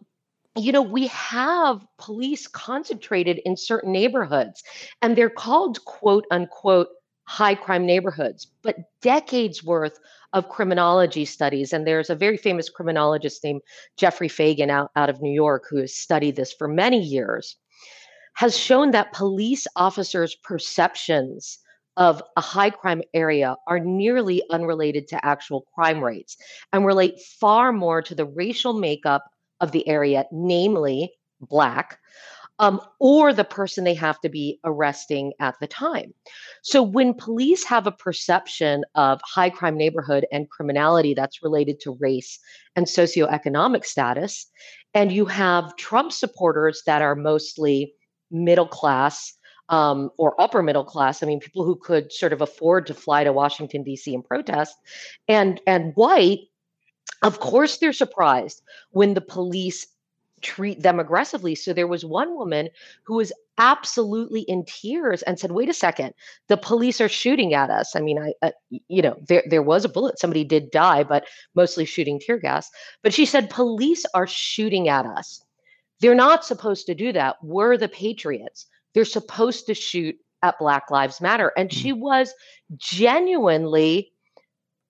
[0.55, 4.63] you know, we have police concentrated in certain neighborhoods,
[5.01, 6.89] and they're called quote unquote
[7.25, 9.99] high crime neighborhoods, but decades worth
[10.33, 11.71] of criminology studies.
[11.73, 13.61] And there's a very famous criminologist named
[13.97, 17.55] Jeffrey Fagan out, out of New York who has studied this for many years,
[18.35, 21.59] has shown that police officers' perceptions
[21.97, 26.35] of a high crime area are nearly unrelated to actual crime rates
[26.71, 29.23] and relate far more to the racial makeup
[29.61, 31.99] of the area, namely Black,
[32.59, 36.13] um, or the person they have to be arresting at the time.
[36.61, 41.97] So when police have a perception of high crime neighborhood and criminality that's related to
[41.99, 42.39] race
[42.75, 44.47] and socioeconomic status,
[44.93, 47.93] and you have Trump supporters that are mostly
[48.29, 49.33] middle class
[49.69, 51.23] um, or upper middle class.
[51.23, 54.13] I mean, people who could sort of afford to fly to Washington D.C.
[54.13, 54.75] and protest,
[55.27, 56.39] and and white.
[57.21, 58.61] Of course, they're surprised
[58.91, 59.87] when the police
[60.43, 61.55] treat them aggressively.
[61.55, 62.69] So there was one woman
[63.03, 66.13] who was absolutely in tears and said, "Wait a second,
[66.47, 69.85] the police are shooting at us." I mean, I, uh, you know, there there was
[69.85, 70.19] a bullet.
[70.19, 71.25] Somebody did die, but
[71.55, 72.69] mostly shooting tear gas.
[73.01, 75.43] But she said, "Police are shooting at us.
[75.99, 77.37] They're not supposed to do that.
[77.43, 78.67] We're the patriots.
[78.93, 81.99] They're supposed to shoot at Black Lives Matter." And she mm.
[81.99, 82.33] was
[82.77, 84.12] genuinely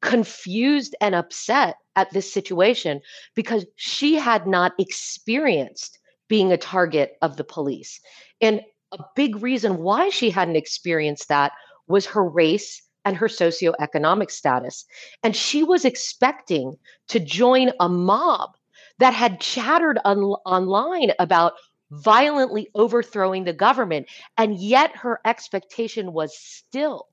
[0.03, 3.01] confused and upset at this situation
[3.35, 7.99] because she had not experienced being a target of the police.
[8.41, 8.61] And
[8.91, 11.53] a big reason why she hadn't experienced that
[11.87, 14.85] was her race and her socioeconomic status.
[15.23, 16.75] And she was expecting
[17.07, 18.51] to join a mob
[18.99, 21.53] that had chattered on- online about
[21.91, 24.07] violently overthrowing the government.
[24.37, 27.07] And yet her expectation was still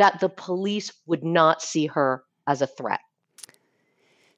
[0.00, 3.00] that the police would not see her as a threat.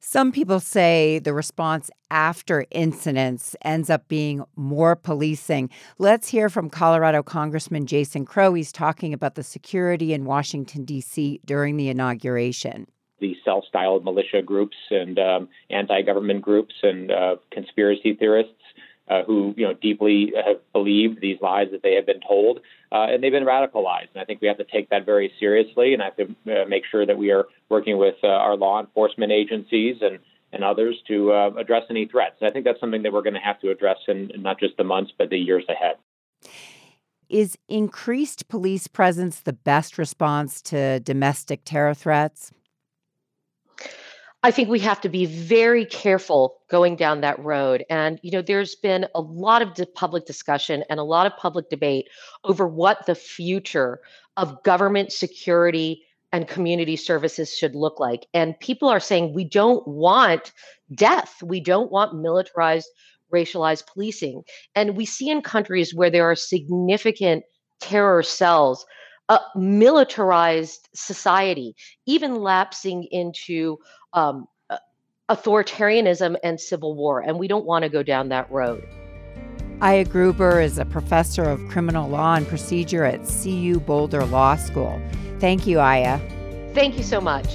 [0.01, 5.71] Some people say the response after incidents ends up being more policing.
[5.99, 8.53] Let's hear from Colorado Congressman Jason Crow.
[8.55, 11.41] He's talking about the security in Washington, D.C.
[11.45, 12.89] during the inauguration.
[13.21, 18.59] The self styled militia groups and um, anti government groups and uh, conspiracy theorists
[19.09, 22.59] uh, who you know deeply have believed these lies that they have been told,
[22.93, 24.09] uh, and they've been radicalized.
[24.15, 26.69] And I think we have to take that very seriously, and I have to uh,
[26.69, 30.19] make sure that we are working with uh, our law enforcement agencies and
[30.55, 32.37] and others to uh, address any threats.
[32.41, 34.61] And I think that's something that we're going to have to address in, in not
[34.61, 35.97] just the months but the years ahead.
[37.31, 42.53] Is increased police presence the best response to domestic terror threats?
[44.45, 47.85] I think we have to be very careful going down that road.
[47.89, 51.71] And, you know, there's been a lot of public discussion and a lot of public
[51.71, 52.09] debate
[52.43, 54.01] over what the future
[54.37, 58.27] of government security and community services should look like.
[58.35, 60.53] And people are saying we don't want
[60.93, 62.89] death, we don't want militarized,
[63.33, 64.43] racialized policing.
[64.75, 67.45] And we see in countries where there are significant
[67.81, 68.85] terror cells.
[69.33, 73.79] A militarized society, even lapsing into
[74.13, 74.47] um,
[75.31, 78.87] authoritarianism and civil war, and we don't want to go down that road.
[79.81, 85.01] Aya Gruber is a professor of criminal law and procedure at CU Boulder Law School.
[85.41, 86.21] Thank you, Aya.
[86.75, 87.49] Thank you so much.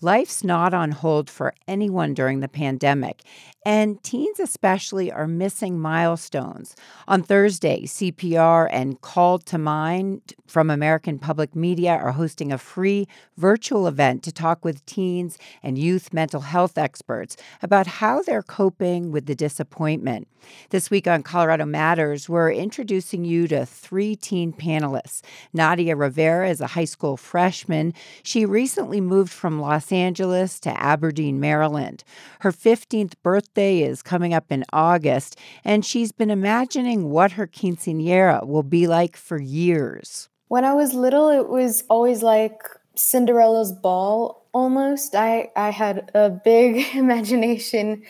[0.00, 3.22] Life's not on hold for anyone during the pandemic,
[3.66, 6.74] And teens, especially, are missing milestones.
[7.06, 13.06] On Thursday, CPR and Call to Mind from American Public Media are hosting a free
[13.36, 19.12] virtual event to talk with teens and youth mental health experts about how they're coping
[19.12, 20.26] with the disappointment.
[20.70, 25.20] This week on Colorado Matters, we're introducing you to three teen panelists.
[25.52, 27.92] Nadia Rivera is a high school freshman.
[28.22, 32.04] She recently moved from Los Angeles to Aberdeen, Maryland.
[32.40, 38.46] Her 15th birthday is coming up in August, and she's been imagining what her quinceanera
[38.46, 40.28] will be like for years.
[40.48, 42.62] When I was little, it was always like
[42.96, 45.14] Cinderella's ball almost.
[45.14, 48.02] I, I had a big imagination.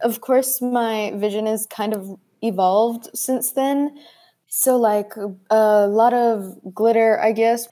[0.00, 3.96] Of course, my vision has kind of evolved since then.
[4.48, 5.12] So, like
[5.50, 7.68] a lot of glitter, I guess,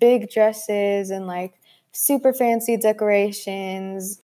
[0.00, 1.54] big dresses, and like
[1.92, 4.22] super fancy decorations.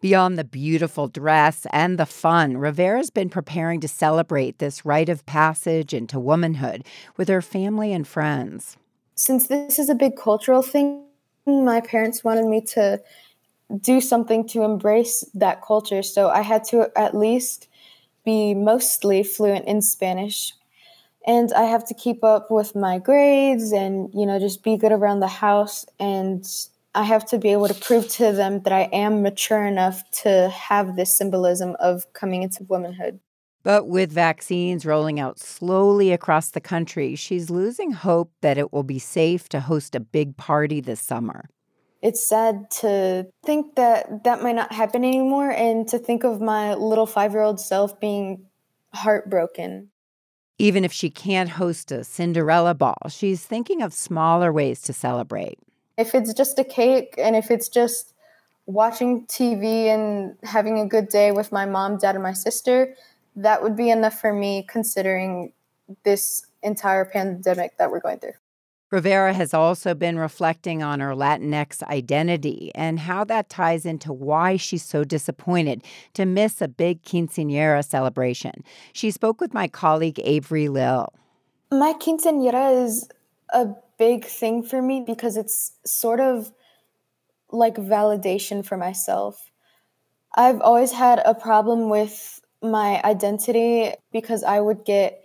[0.00, 5.26] Beyond the beautiful dress and the fun, Rivera's been preparing to celebrate this rite of
[5.26, 6.86] passage into womanhood
[7.18, 8.78] with her family and friends.
[9.14, 11.04] Since this is a big cultural thing,
[11.44, 13.02] my parents wanted me to
[13.82, 16.02] do something to embrace that culture.
[16.02, 17.68] So I had to at least
[18.24, 20.54] be mostly fluent in Spanish.
[21.26, 24.92] And I have to keep up with my grades and, you know, just be good
[24.92, 26.46] around the house and
[26.94, 30.50] I have to be able to prove to them that I am mature enough to
[30.50, 33.20] have this symbolism of coming into womanhood.
[33.62, 38.82] But with vaccines rolling out slowly across the country, she's losing hope that it will
[38.82, 41.48] be safe to host a big party this summer.
[42.02, 46.74] It's sad to think that that might not happen anymore and to think of my
[46.74, 48.46] little five year old self being
[48.94, 49.90] heartbroken.
[50.58, 55.58] Even if she can't host a Cinderella ball, she's thinking of smaller ways to celebrate.
[56.00, 58.14] If it's just a cake and if it's just
[58.64, 62.94] watching TV and having a good day with my mom, dad, and my sister,
[63.36, 65.52] that would be enough for me considering
[66.04, 68.32] this entire pandemic that we're going through.
[68.90, 74.56] Rivera has also been reflecting on her Latinx identity and how that ties into why
[74.56, 75.84] she's so disappointed
[76.14, 78.64] to miss a big quinceanera celebration.
[78.92, 81.12] She spoke with my colleague Avery Lill.
[81.70, 83.08] My quinceanera is
[83.52, 83.68] a
[84.00, 86.50] big thing for me because it's sort of
[87.52, 89.50] like validation for myself.
[90.34, 95.22] I've always had a problem with my identity because I would get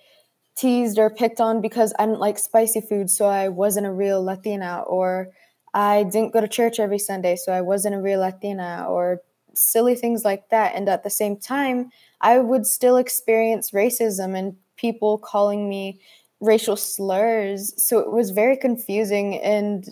[0.57, 4.21] teased or picked on because I didn't like spicy food, so I wasn't a real
[4.21, 5.29] Latina, or
[5.73, 9.21] I didn't go to church every Sunday, so I wasn't a real Latina, or
[9.53, 10.75] silly things like that.
[10.75, 15.99] And at the same time, I would still experience racism and people calling me
[16.41, 17.73] racial slurs.
[17.81, 19.87] So it was very confusing and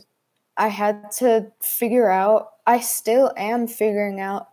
[0.57, 4.47] I had to figure out, I still am figuring out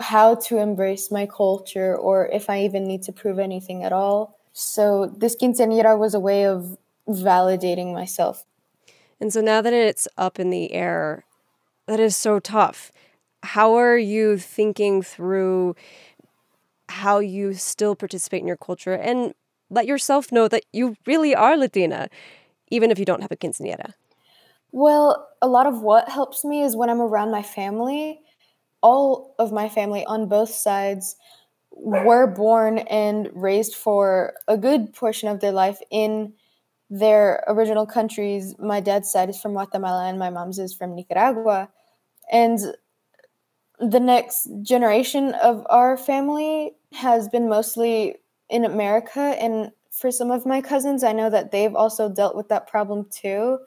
[0.00, 4.38] how to embrace my culture or if I even need to prove anything at all.
[4.52, 6.76] So this quinceañera was a way of
[7.08, 8.44] validating myself.
[9.20, 11.24] And so now that it's up in the air,
[11.86, 12.92] that is so tough.
[13.42, 15.76] How are you thinking through
[16.88, 19.34] how you still participate in your culture and
[19.70, 22.08] let yourself know that you really are Latina,
[22.70, 23.94] even if you don't have a quinceanera?
[24.72, 28.20] Well, a lot of what helps me is when I'm around my family.
[28.82, 31.16] All of my family on both sides
[31.70, 36.32] were born and raised for a good portion of their life in
[36.88, 38.54] their original countries.
[38.58, 41.68] My dad's side is from Guatemala and my mom's is from Nicaragua.
[42.30, 42.58] And
[43.78, 48.16] the next generation of our family has been mostly
[48.48, 49.20] in America.
[49.20, 53.06] And for some of my cousins, I know that they've also dealt with that problem
[53.10, 53.58] too.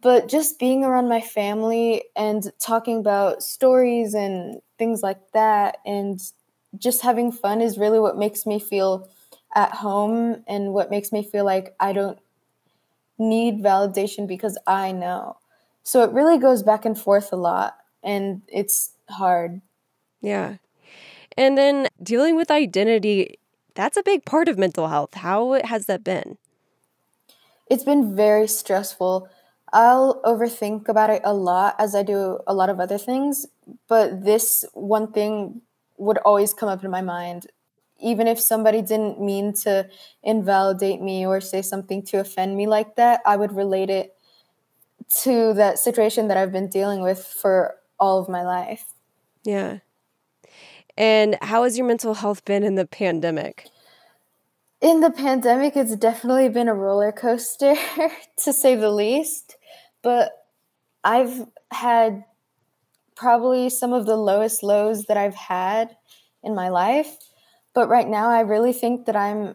[0.00, 6.20] But just being around my family and talking about stories and things like that, and
[6.76, 9.08] just having fun is really what makes me feel
[9.54, 12.18] at home and what makes me feel like I don't
[13.18, 15.38] need validation because I know.
[15.82, 19.62] So it really goes back and forth a lot, and it's hard.
[20.20, 20.56] Yeah.
[21.36, 23.38] And then dealing with identity
[23.78, 25.14] that's a big part of mental health.
[25.14, 26.36] How has that been?
[27.70, 29.28] It's been very stressful.
[29.72, 33.46] I'll overthink about it a lot as I do a lot of other things,
[33.86, 35.60] but this one thing
[35.96, 37.46] would always come up in my mind.
[38.00, 39.88] Even if somebody didn't mean to
[40.24, 44.16] invalidate me or say something to offend me like that, I would relate it
[45.22, 48.86] to that situation that I've been dealing with for all of my life.
[49.44, 49.78] Yeah.
[50.98, 53.68] And how has your mental health been in the pandemic?
[54.80, 57.76] In the pandemic, it's definitely been a roller coaster,
[58.44, 59.56] to say the least.
[60.02, 60.32] But
[61.04, 62.24] I've had
[63.14, 65.96] probably some of the lowest lows that I've had
[66.42, 67.16] in my life.
[67.74, 69.54] But right now, I really think that I'm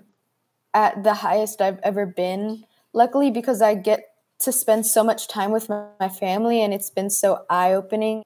[0.73, 2.63] at the highest I've ever been.
[2.93, 3.99] Luckily, because I get
[4.39, 8.23] to spend so much time with my family and it's been so eye opening.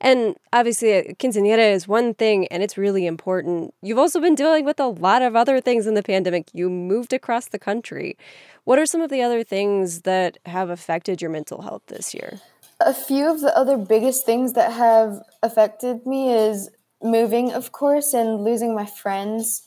[0.00, 3.74] And obviously, uh, quinceañera is one thing and it's really important.
[3.82, 6.48] You've also been dealing with a lot of other things in the pandemic.
[6.52, 8.16] You moved across the country.
[8.64, 12.40] What are some of the other things that have affected your mental health this year?
[12.80, 16.70] A few of the other biggest things that have affected me is
[17.02, 19.62] moving, of course, and losing my friends.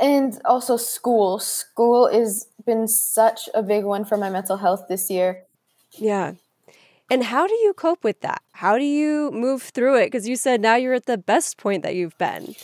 [0.00, 1.40] And also school.
[1.40, 5.44] School has been such a big one for my mental health this year.
[5.92, 6.34] Yeah.
[7.10, 8.42] And how do you cope with that?
[8.52, 10.06] How do you move through it?
[10.06, 12.54] Because you said now you're at the best point that you've been.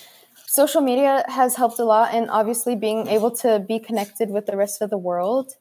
[0.47, 4.57] Social media has helped a lot, and obviously being able to be connected with the
[4.57, 5.55] rest of the world,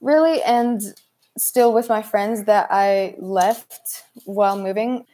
[0.00, 0.94] really, and
[1.36, 5.04] still with my friends that I left while moving.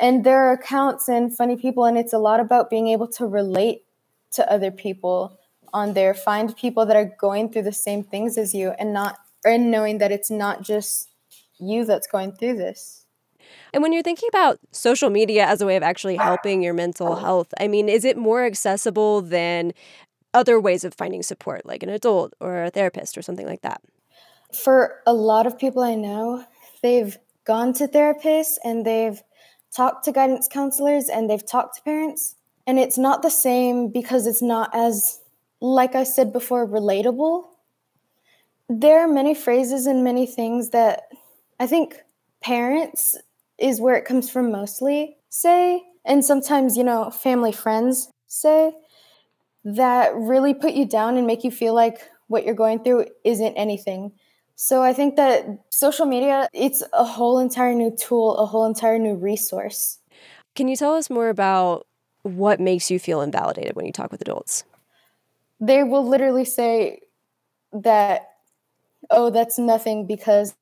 [0.00, 3.26] And there are accounts and funny people, and it's a lot about being able to
[3.26, 3.84] relate
[4.32, 5.38] to other people
[5.72, 6.14] on there.
[6.14, 9.98] Find people that are going through the same things as you, and not and knowing
[9.98, 11.09] that it's not just
[11.60, 13.06] you that's going through this.
[13.72, 17.12] And when you're thinking about social media as a way of actually helping your mental
[17.12, 17.16] oh.
[17.16, 19.72] health, I mean, is it more accessible than
[20.34, 23.80] other ways of finding support, like an adult or a therapist or something like that?
[24.52, 26.44] For a lot of people I know,
[26.82, 29.22] they've gone to therapists and they've
[29.74, 32.36] talked to guidance counselors and they've talked to parents.
[32.66, 35.20] And it's not the same because it's not as,
[35.60, 37.44] like I said before, relatable.
[38.68, 41.02] There are many phrases and many things that
[41.60, 42.02] I think
[42.42, 43.16] parents
[43.58, 48.72] is where it comes from mostly, say, and sometimes, you know, family friends say
[49.62, 53.54] that really put you down and make you feel like what you're going through isn't
[53.56, 54.12] anything.
[54.56, 58.98] So I think that social media, it's a whole entire new tool, a whole entire
[58.98, 59.98] new resource.
[60.54, 61.86] Can you tell us more about
[62.22, 64.64] what makes you feel invalidated when you talk with adults?
[65.60, 67.00] They will literally say
[67.74, 68.30] that,
[69.10, 70.54] oh, that's nothing because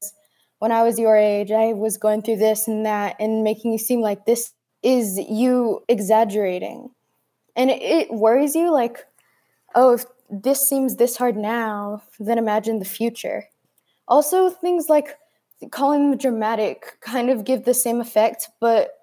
[0.59, 3.79] when I was your age, I was going through this and that and making you
[3.79, 4.53] seem like this
[4.83, 6.91] is you exaggerating.
[7.57, 9.05] And it, it worries you like,
[9.75, 13.45] oh, if this seems this hard now, then imagine the future.
[14.07, 15.17] Also, things like
[15.71, 18.95] calling them dramatic kind of give the same effect, but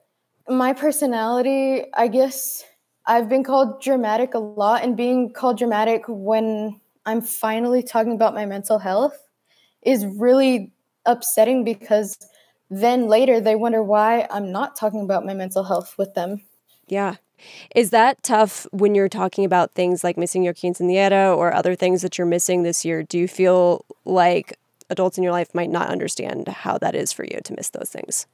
[0.47, 2.63] my personality, I guess
[3.05, 8.33] I've been called dramatic a lot, and being called dramatic when I'm finally talking about
[8.33, 9.17] my mental health
[9.81, 10.71] is really
[11.05, 12.17] upsetting because
[12.69, 16.41] then later they wonder why I'm not talking about my mental health with them.
[16.87, 17.15] Yeah.
[17.75, 22.01] Is that tough when you're talking about things like missing your quinceañera or other things
[22.01, 23.03] that you're missing this year?
[23.03, 24.57] Do you feel like
[24.89, 27.89] adults in your life might not understand how that is for you to miss those
[27.89, 28.27] things?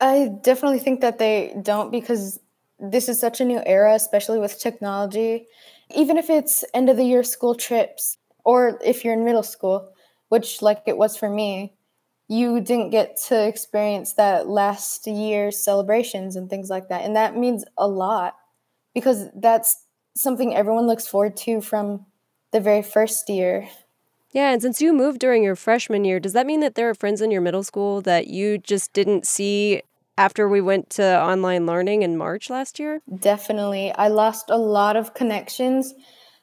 [0.00, 2.40] I definitely think that they don't because
[2.78, 5.46] this is such a new era, especially with technology.
[5.94, 9.92] Even if it's end of the year school trips or if you're in middle school,
[10.28, 11.74] which like it was for me,
[12.32, 17.02] you didn't get to experience that last year's celebrations and things like that.
[17.02, 18.36] And that means a lot
[18.94, 22.06] because that's something everyone looks forward to from
[22.50, 23.68] the very first year.
[24.30, 26.94] Yeah, and since you moved during your freshman year, does that mean that there are
[26.94, 29.82] friends in your middle school that you just didn't see
[30.16, 33.02] after we went to online learning in March last year?
[33.20, 33.92] Definitely.
[33.92, 35.92] I lost a lot of connections.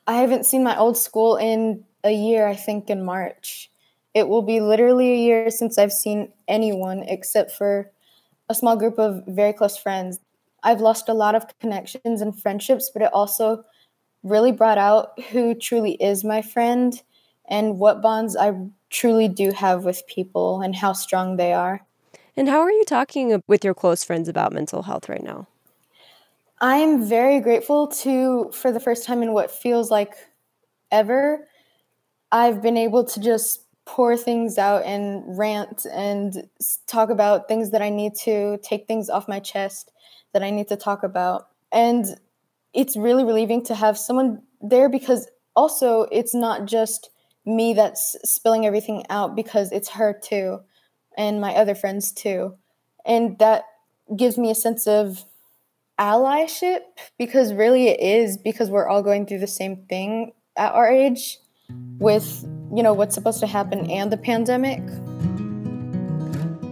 [0.05, 3.71] I haven't seen my old school in a year, I think in March.
[4.13, 7.91] It will be literally a year since I've seen anyone except for
[8.49, 10.19] a small group of very close friends.
[10.63, 13.63] I've lost a lot of connections and friendships, but it also
[14.23, 17.01] really brought out who truly is my friend
[17.47, 18.53] and what bonds I
[18.89, 21.85] truly do have with people and how strong they are.
[22.35, 25.47] And how are you talking with your close friends about mental health right now?
[26.61, 30.15] I am very grateful to, for the first time in what feels like
[30.91, 31.47] ever,
[32.31, 36.47] I've been able to just pour things out and rant and
[36.85, 39.91] talk about things that I need to take things off my chest
[40.31, 41.47] that I need to talk about.
[41.71, 42.05] And
[42.71, 47.09] it's really relieving to have someone there because also it's not just
[47.47, 50.59] me that's spilling everything out because it's her too
[51.17, 52.55] and my other friends too.
[53.07, 53.63] And that
[54.15, 55.25] gives me a sense of
[55.99, 56.81] allyship
[57.17, 61.39] because really it is because we're all going through the same thing at our age
[61.97, 64.81] with you know, what's supposed to happen and the pandemic.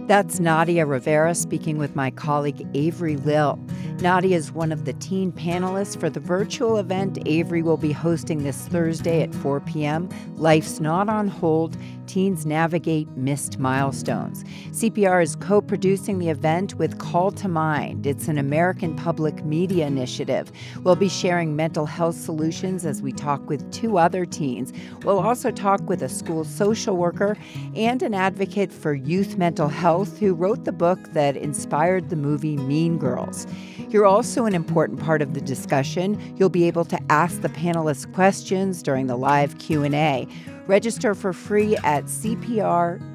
[0.06, 3.58] That's Nadia Rivera speaking with my colleague Avery Lill.
[4.00, 8.42] Nadia is one of the teen panelists for the virtual event Avery will be hosting
[8.42, 10.08] this Thursday at 4 p.m.
[10.36, 11.76] Life's Not on Hold
[12.08, 14.42] Teens Navigate Missed Milestones.
[14.70, 18.06] CPR is co producing the event with Call to Mind.
[18.06, 20.50] It's an American public media initiative.
[20.82, 24.72] We'll be sharing mental health solutions as we talk with two other teens.
[25.04, 27.36] We'll also talk with a school social worker
[27.76, 32.56] and an advocate for youth mental health who wrote the book that inspired the movie
[32.56, 33.46] Mean Girls.
[33.90, 36.34] You're also an important part of the discussion.
[36.38, 40.26] You'll be able to ask the panelists questions during the live Q&A.
[40.68, 43.08] Register for free at cpr.org.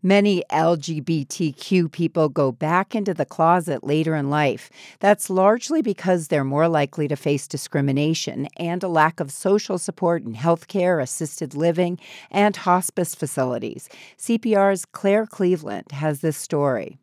[0.00, 4.70] Many LGBTQ people go back into the closet later in life.
[5.00, 10.22] That's largely because they're more likely to face discrimination and a lack of social support
[10.22, 11.98] in healthcare, assisted living,
[12.30, 13.88] and hospice facilities.
[14.16, 16.96] CPR's Claire Cleveland has this story.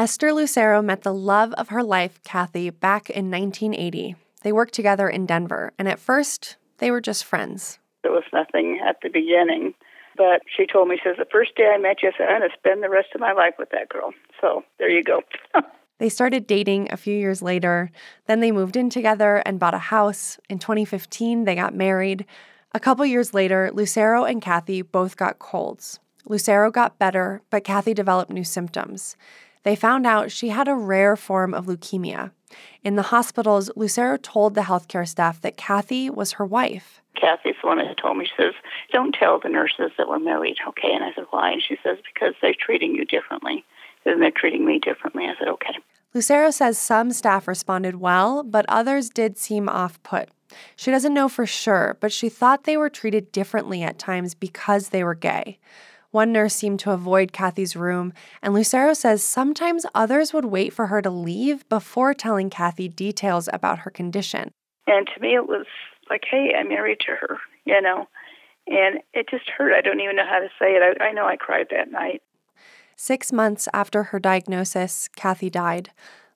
[0.00, 4.16] Esther Lucero met the love of her life, Kathy, back in 1980.
[4.40, 7.78] They worked together in Denver, and at first, they were just friends.
[8.02, 9.74] There was nothing at the beginning.
[10.16, 12.38] But she told me, she says, the first day I met you, I said, I'm
[12.38, 14.14] going to spend the rest of my life with that girl.
[14.40, 15.20] So there you go.
[15.98, 17.90] they started dating a few years later.
[18.24, 20.38] Then they moved in together and bought a house.
[20.48, 22.24] In 2015, they got married.
[22.72, 26.00] A couple years later, Lucero and Kathy both got colds.
[26.24, 29.14] Lucero got better, but Kathy developed new symptoms.
[29.62, 32.32] They found out she had a rare form of leukemia.
[32.82, 37.00] In the hospitals, Lucero told the healthcare staff that Kathy was her wife.
[37.14, 38.54] Kathy's the one that told me, she says,
[38.92, 40.92] don't tell the nurses that we're married, okay?
[40.92, 41.52] And I said, why?
[41.52, 43.64] And she says, because they're treating you differently.
[44.06, 45.24] And they're treating me differently.
[45.24, 45.74] I said, okay.
[46.14, 50.30] Lucero says some staff responded well, but others did seem off put.
[50.74, 54.88] She doesn't know for sure, but she thought they were treated differently at times because
[54.88, 55.58] they were gay.
[56.10, 60.88] One nurse seemed to avoid Kathy's room, and Lucero says sometimes others would wait for
[60.88, 64.50] her to leave before telling Kathy details about her condition.
[64.88, 65.66] And to me, it was
[66.08, 68.08] like, hey, I'm married to her, you know.
[68.66, 69.72] And it just hurt.
[69.72, 70.98] I don't even know how to say it.
[71.00, 72.22] I, I know I cried that night.
[72.96, 75.90] Six months after her diagnosis, Kathy died.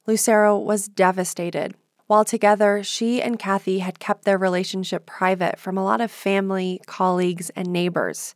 [0.06, 1.74] Lucero was devastated.
[2.06, 6.80] While together, she and Kathy had kept their relationship private from a lot of family,
[6.86, 8.34] colleagues, and neighbors.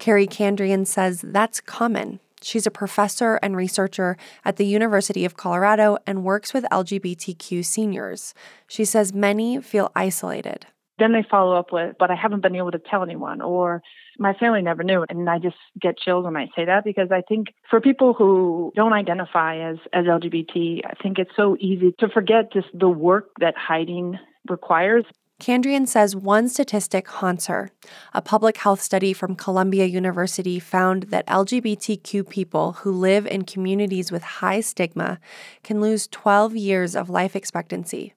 [0.00, 2.20] Carrie Candrian says that's common.
[2.42, 8.34] She's a professor and researcher at the University of Colorado and works with LGBTQ seniors.
[8.66, 10.66] She says many feel isolated.
[10.98, 13.82] Then they follow up with, but I haven't been able to tell anyone, or
[14.18, 15.04] my family never knew.
[15.08, 18.72] And I just get chills when I say that because I think for people who
[18.74, 23.30] don't identify as, as LGBT, I think it's so easy to forget just the work
[23.40, 25.04] that hiding requires.
[25.40, 27.70] Candrian says one statistic haunts her.
[28.12, 34.12] A public health study from Columbia University found that LGBTQ people who live in communities
[34.12, 35.18] with high stigma
[35.62, 38.12] can lose 12 years of life expectancy.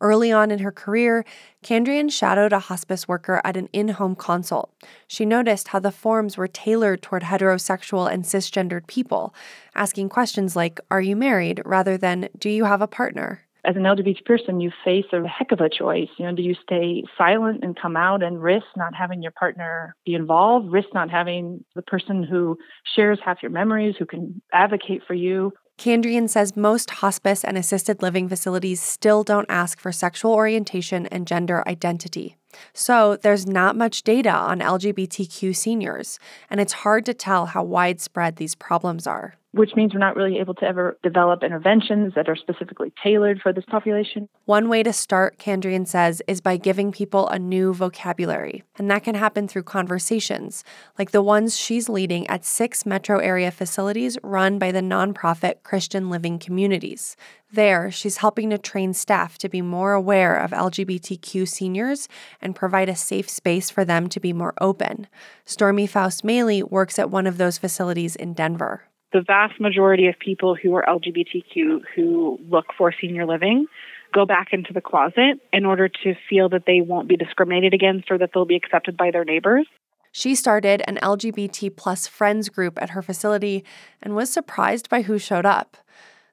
[0.00, 1.24] Early on in her career,
[1.62, 4.72] Candrian shadowed a hospice worker at an in home consult.
[5.08, 9.34] She noticed how the forms were tailored toward heterosexual and cisgendered people,
[9.74, 11.60] asking questions like, Are you married?
[11.66, 13.42] rather than, Do you have a partner?
[13.64, 16.08] As an LGBT person, you face a heck of a choice.
[16.18, 19.94] You know, do you stay silent and come out and risk not having your partner
[20.04, 22.58] be involved, risk not having the person who
[22.96, 28.02] shares half your memories, who can advocate for you, Candrian says most hospice and assisted
[28.02, 32.36] living facilities still don't ask for sexual orientation and gender identity.
[32.74, 36.18] So there's not much data on LGBTQ seniors,
[36.50, 40.38] and it's hard to tell how widespread these problems are which means we're not really
[40.38, 44.28] able to ever develop interventions that are specifically tailored for this population.
[44.44, 48.62] One way to start, Candrian says, is by giving people a new vocabulary.
[48.78, 50.62] And that can happen through conversations,
[50.98, 56.10] like the ones she's leading at six metro area facilities run by the nonprofit Christian
[56.10, 57.16] Living Communities.
[57.52, 62.08] There, she's helping to train staff to be more aware of LGBTQ seniors
[62.40, 65.08] and provide a safe space for them to be more open.
[65.44, 70.18] Stormy Faust Maley works at one of those facilities in Denver the vast majority of
[70.18, 73.66] people who are LGBTQ who look for senior living
[74.12, 78.10] go back into the closet in order to feel that they won't be discriminated against
[78.10, 79.66] or that they'll be accepted by their neighbors.
[80.12, 83.64] She started an LGBT plus friends group at her facility
[84.02, 85.76] and was surprised by who showed up.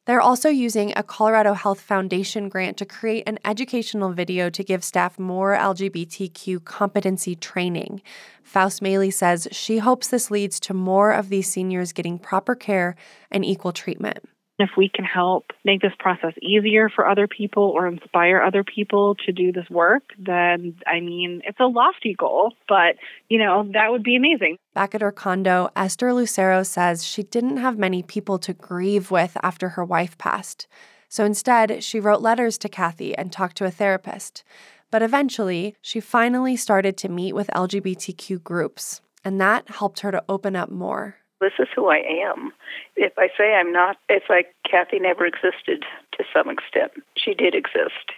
[0.08, 4.86] They're also using a Colorado Health Foundation grant to create an educational video to give
[4.86, 8.02] staff more LGBTQ competency training.
[8.42, 12.96] Faust Maley says she hopes this leads to more of these seniors getting proper care
[13.30, 14.20] and equal treatment.
[14.60, 19.16] If we can help make this process easier for other people or inspire other people
[19.26, 22.96] to do this work, then I mean, it's a lofty goal, but
[23.30, 24.58] you know, that would be amazing.
[24.74, 29.38] Back at her condo, Esther Lucero says she didn't have many people to grieve with
[29.44, 30.68] after her wife passed.
[31.10, 34.44] So instead, she wrote letters to Kathy and talked to a therapist.
[34.90, 40.24] But eventually, she finally started to meet with LGBTQ groups, and that helped her to
[40.30, 41.18] open up more.
[41.40, 42.52] This is who I am.
[42.96, 46.92] If I say I'm not, it's like Kathy never existed to some extent.
[47.16, 48.12] She did exist.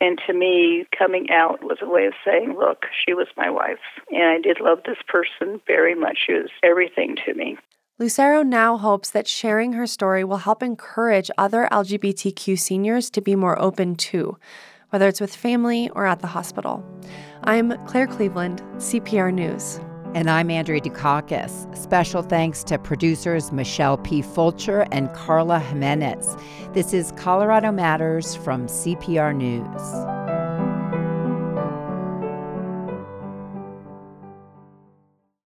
[0.00, 3.78] And to me, coming out was a way of saying, look, she was my wife.
[4.10, 6.18] And I did love this person very much.
[6.26, 7.56] She was everything to me.
[7.98, 13.34] Lucero now hopes that sharing her story will help encourage other LGBTQ seniors to be
[13.34, 14.36] more open too,
[14.90, 16.84] whether it's with family or at the hospital.
[17.44, 19.80] I'm Claire Cleveland, CPR News.
[20.16, 21.76] And I'm Andrea Dukakis.
[21.76, 24.22] Special thanks to producers Michelle P.
[24.22, 26.38] Fulcher and Carla Jimenez.
[26.72, 30.25] This is Colorado Matters from CPR News.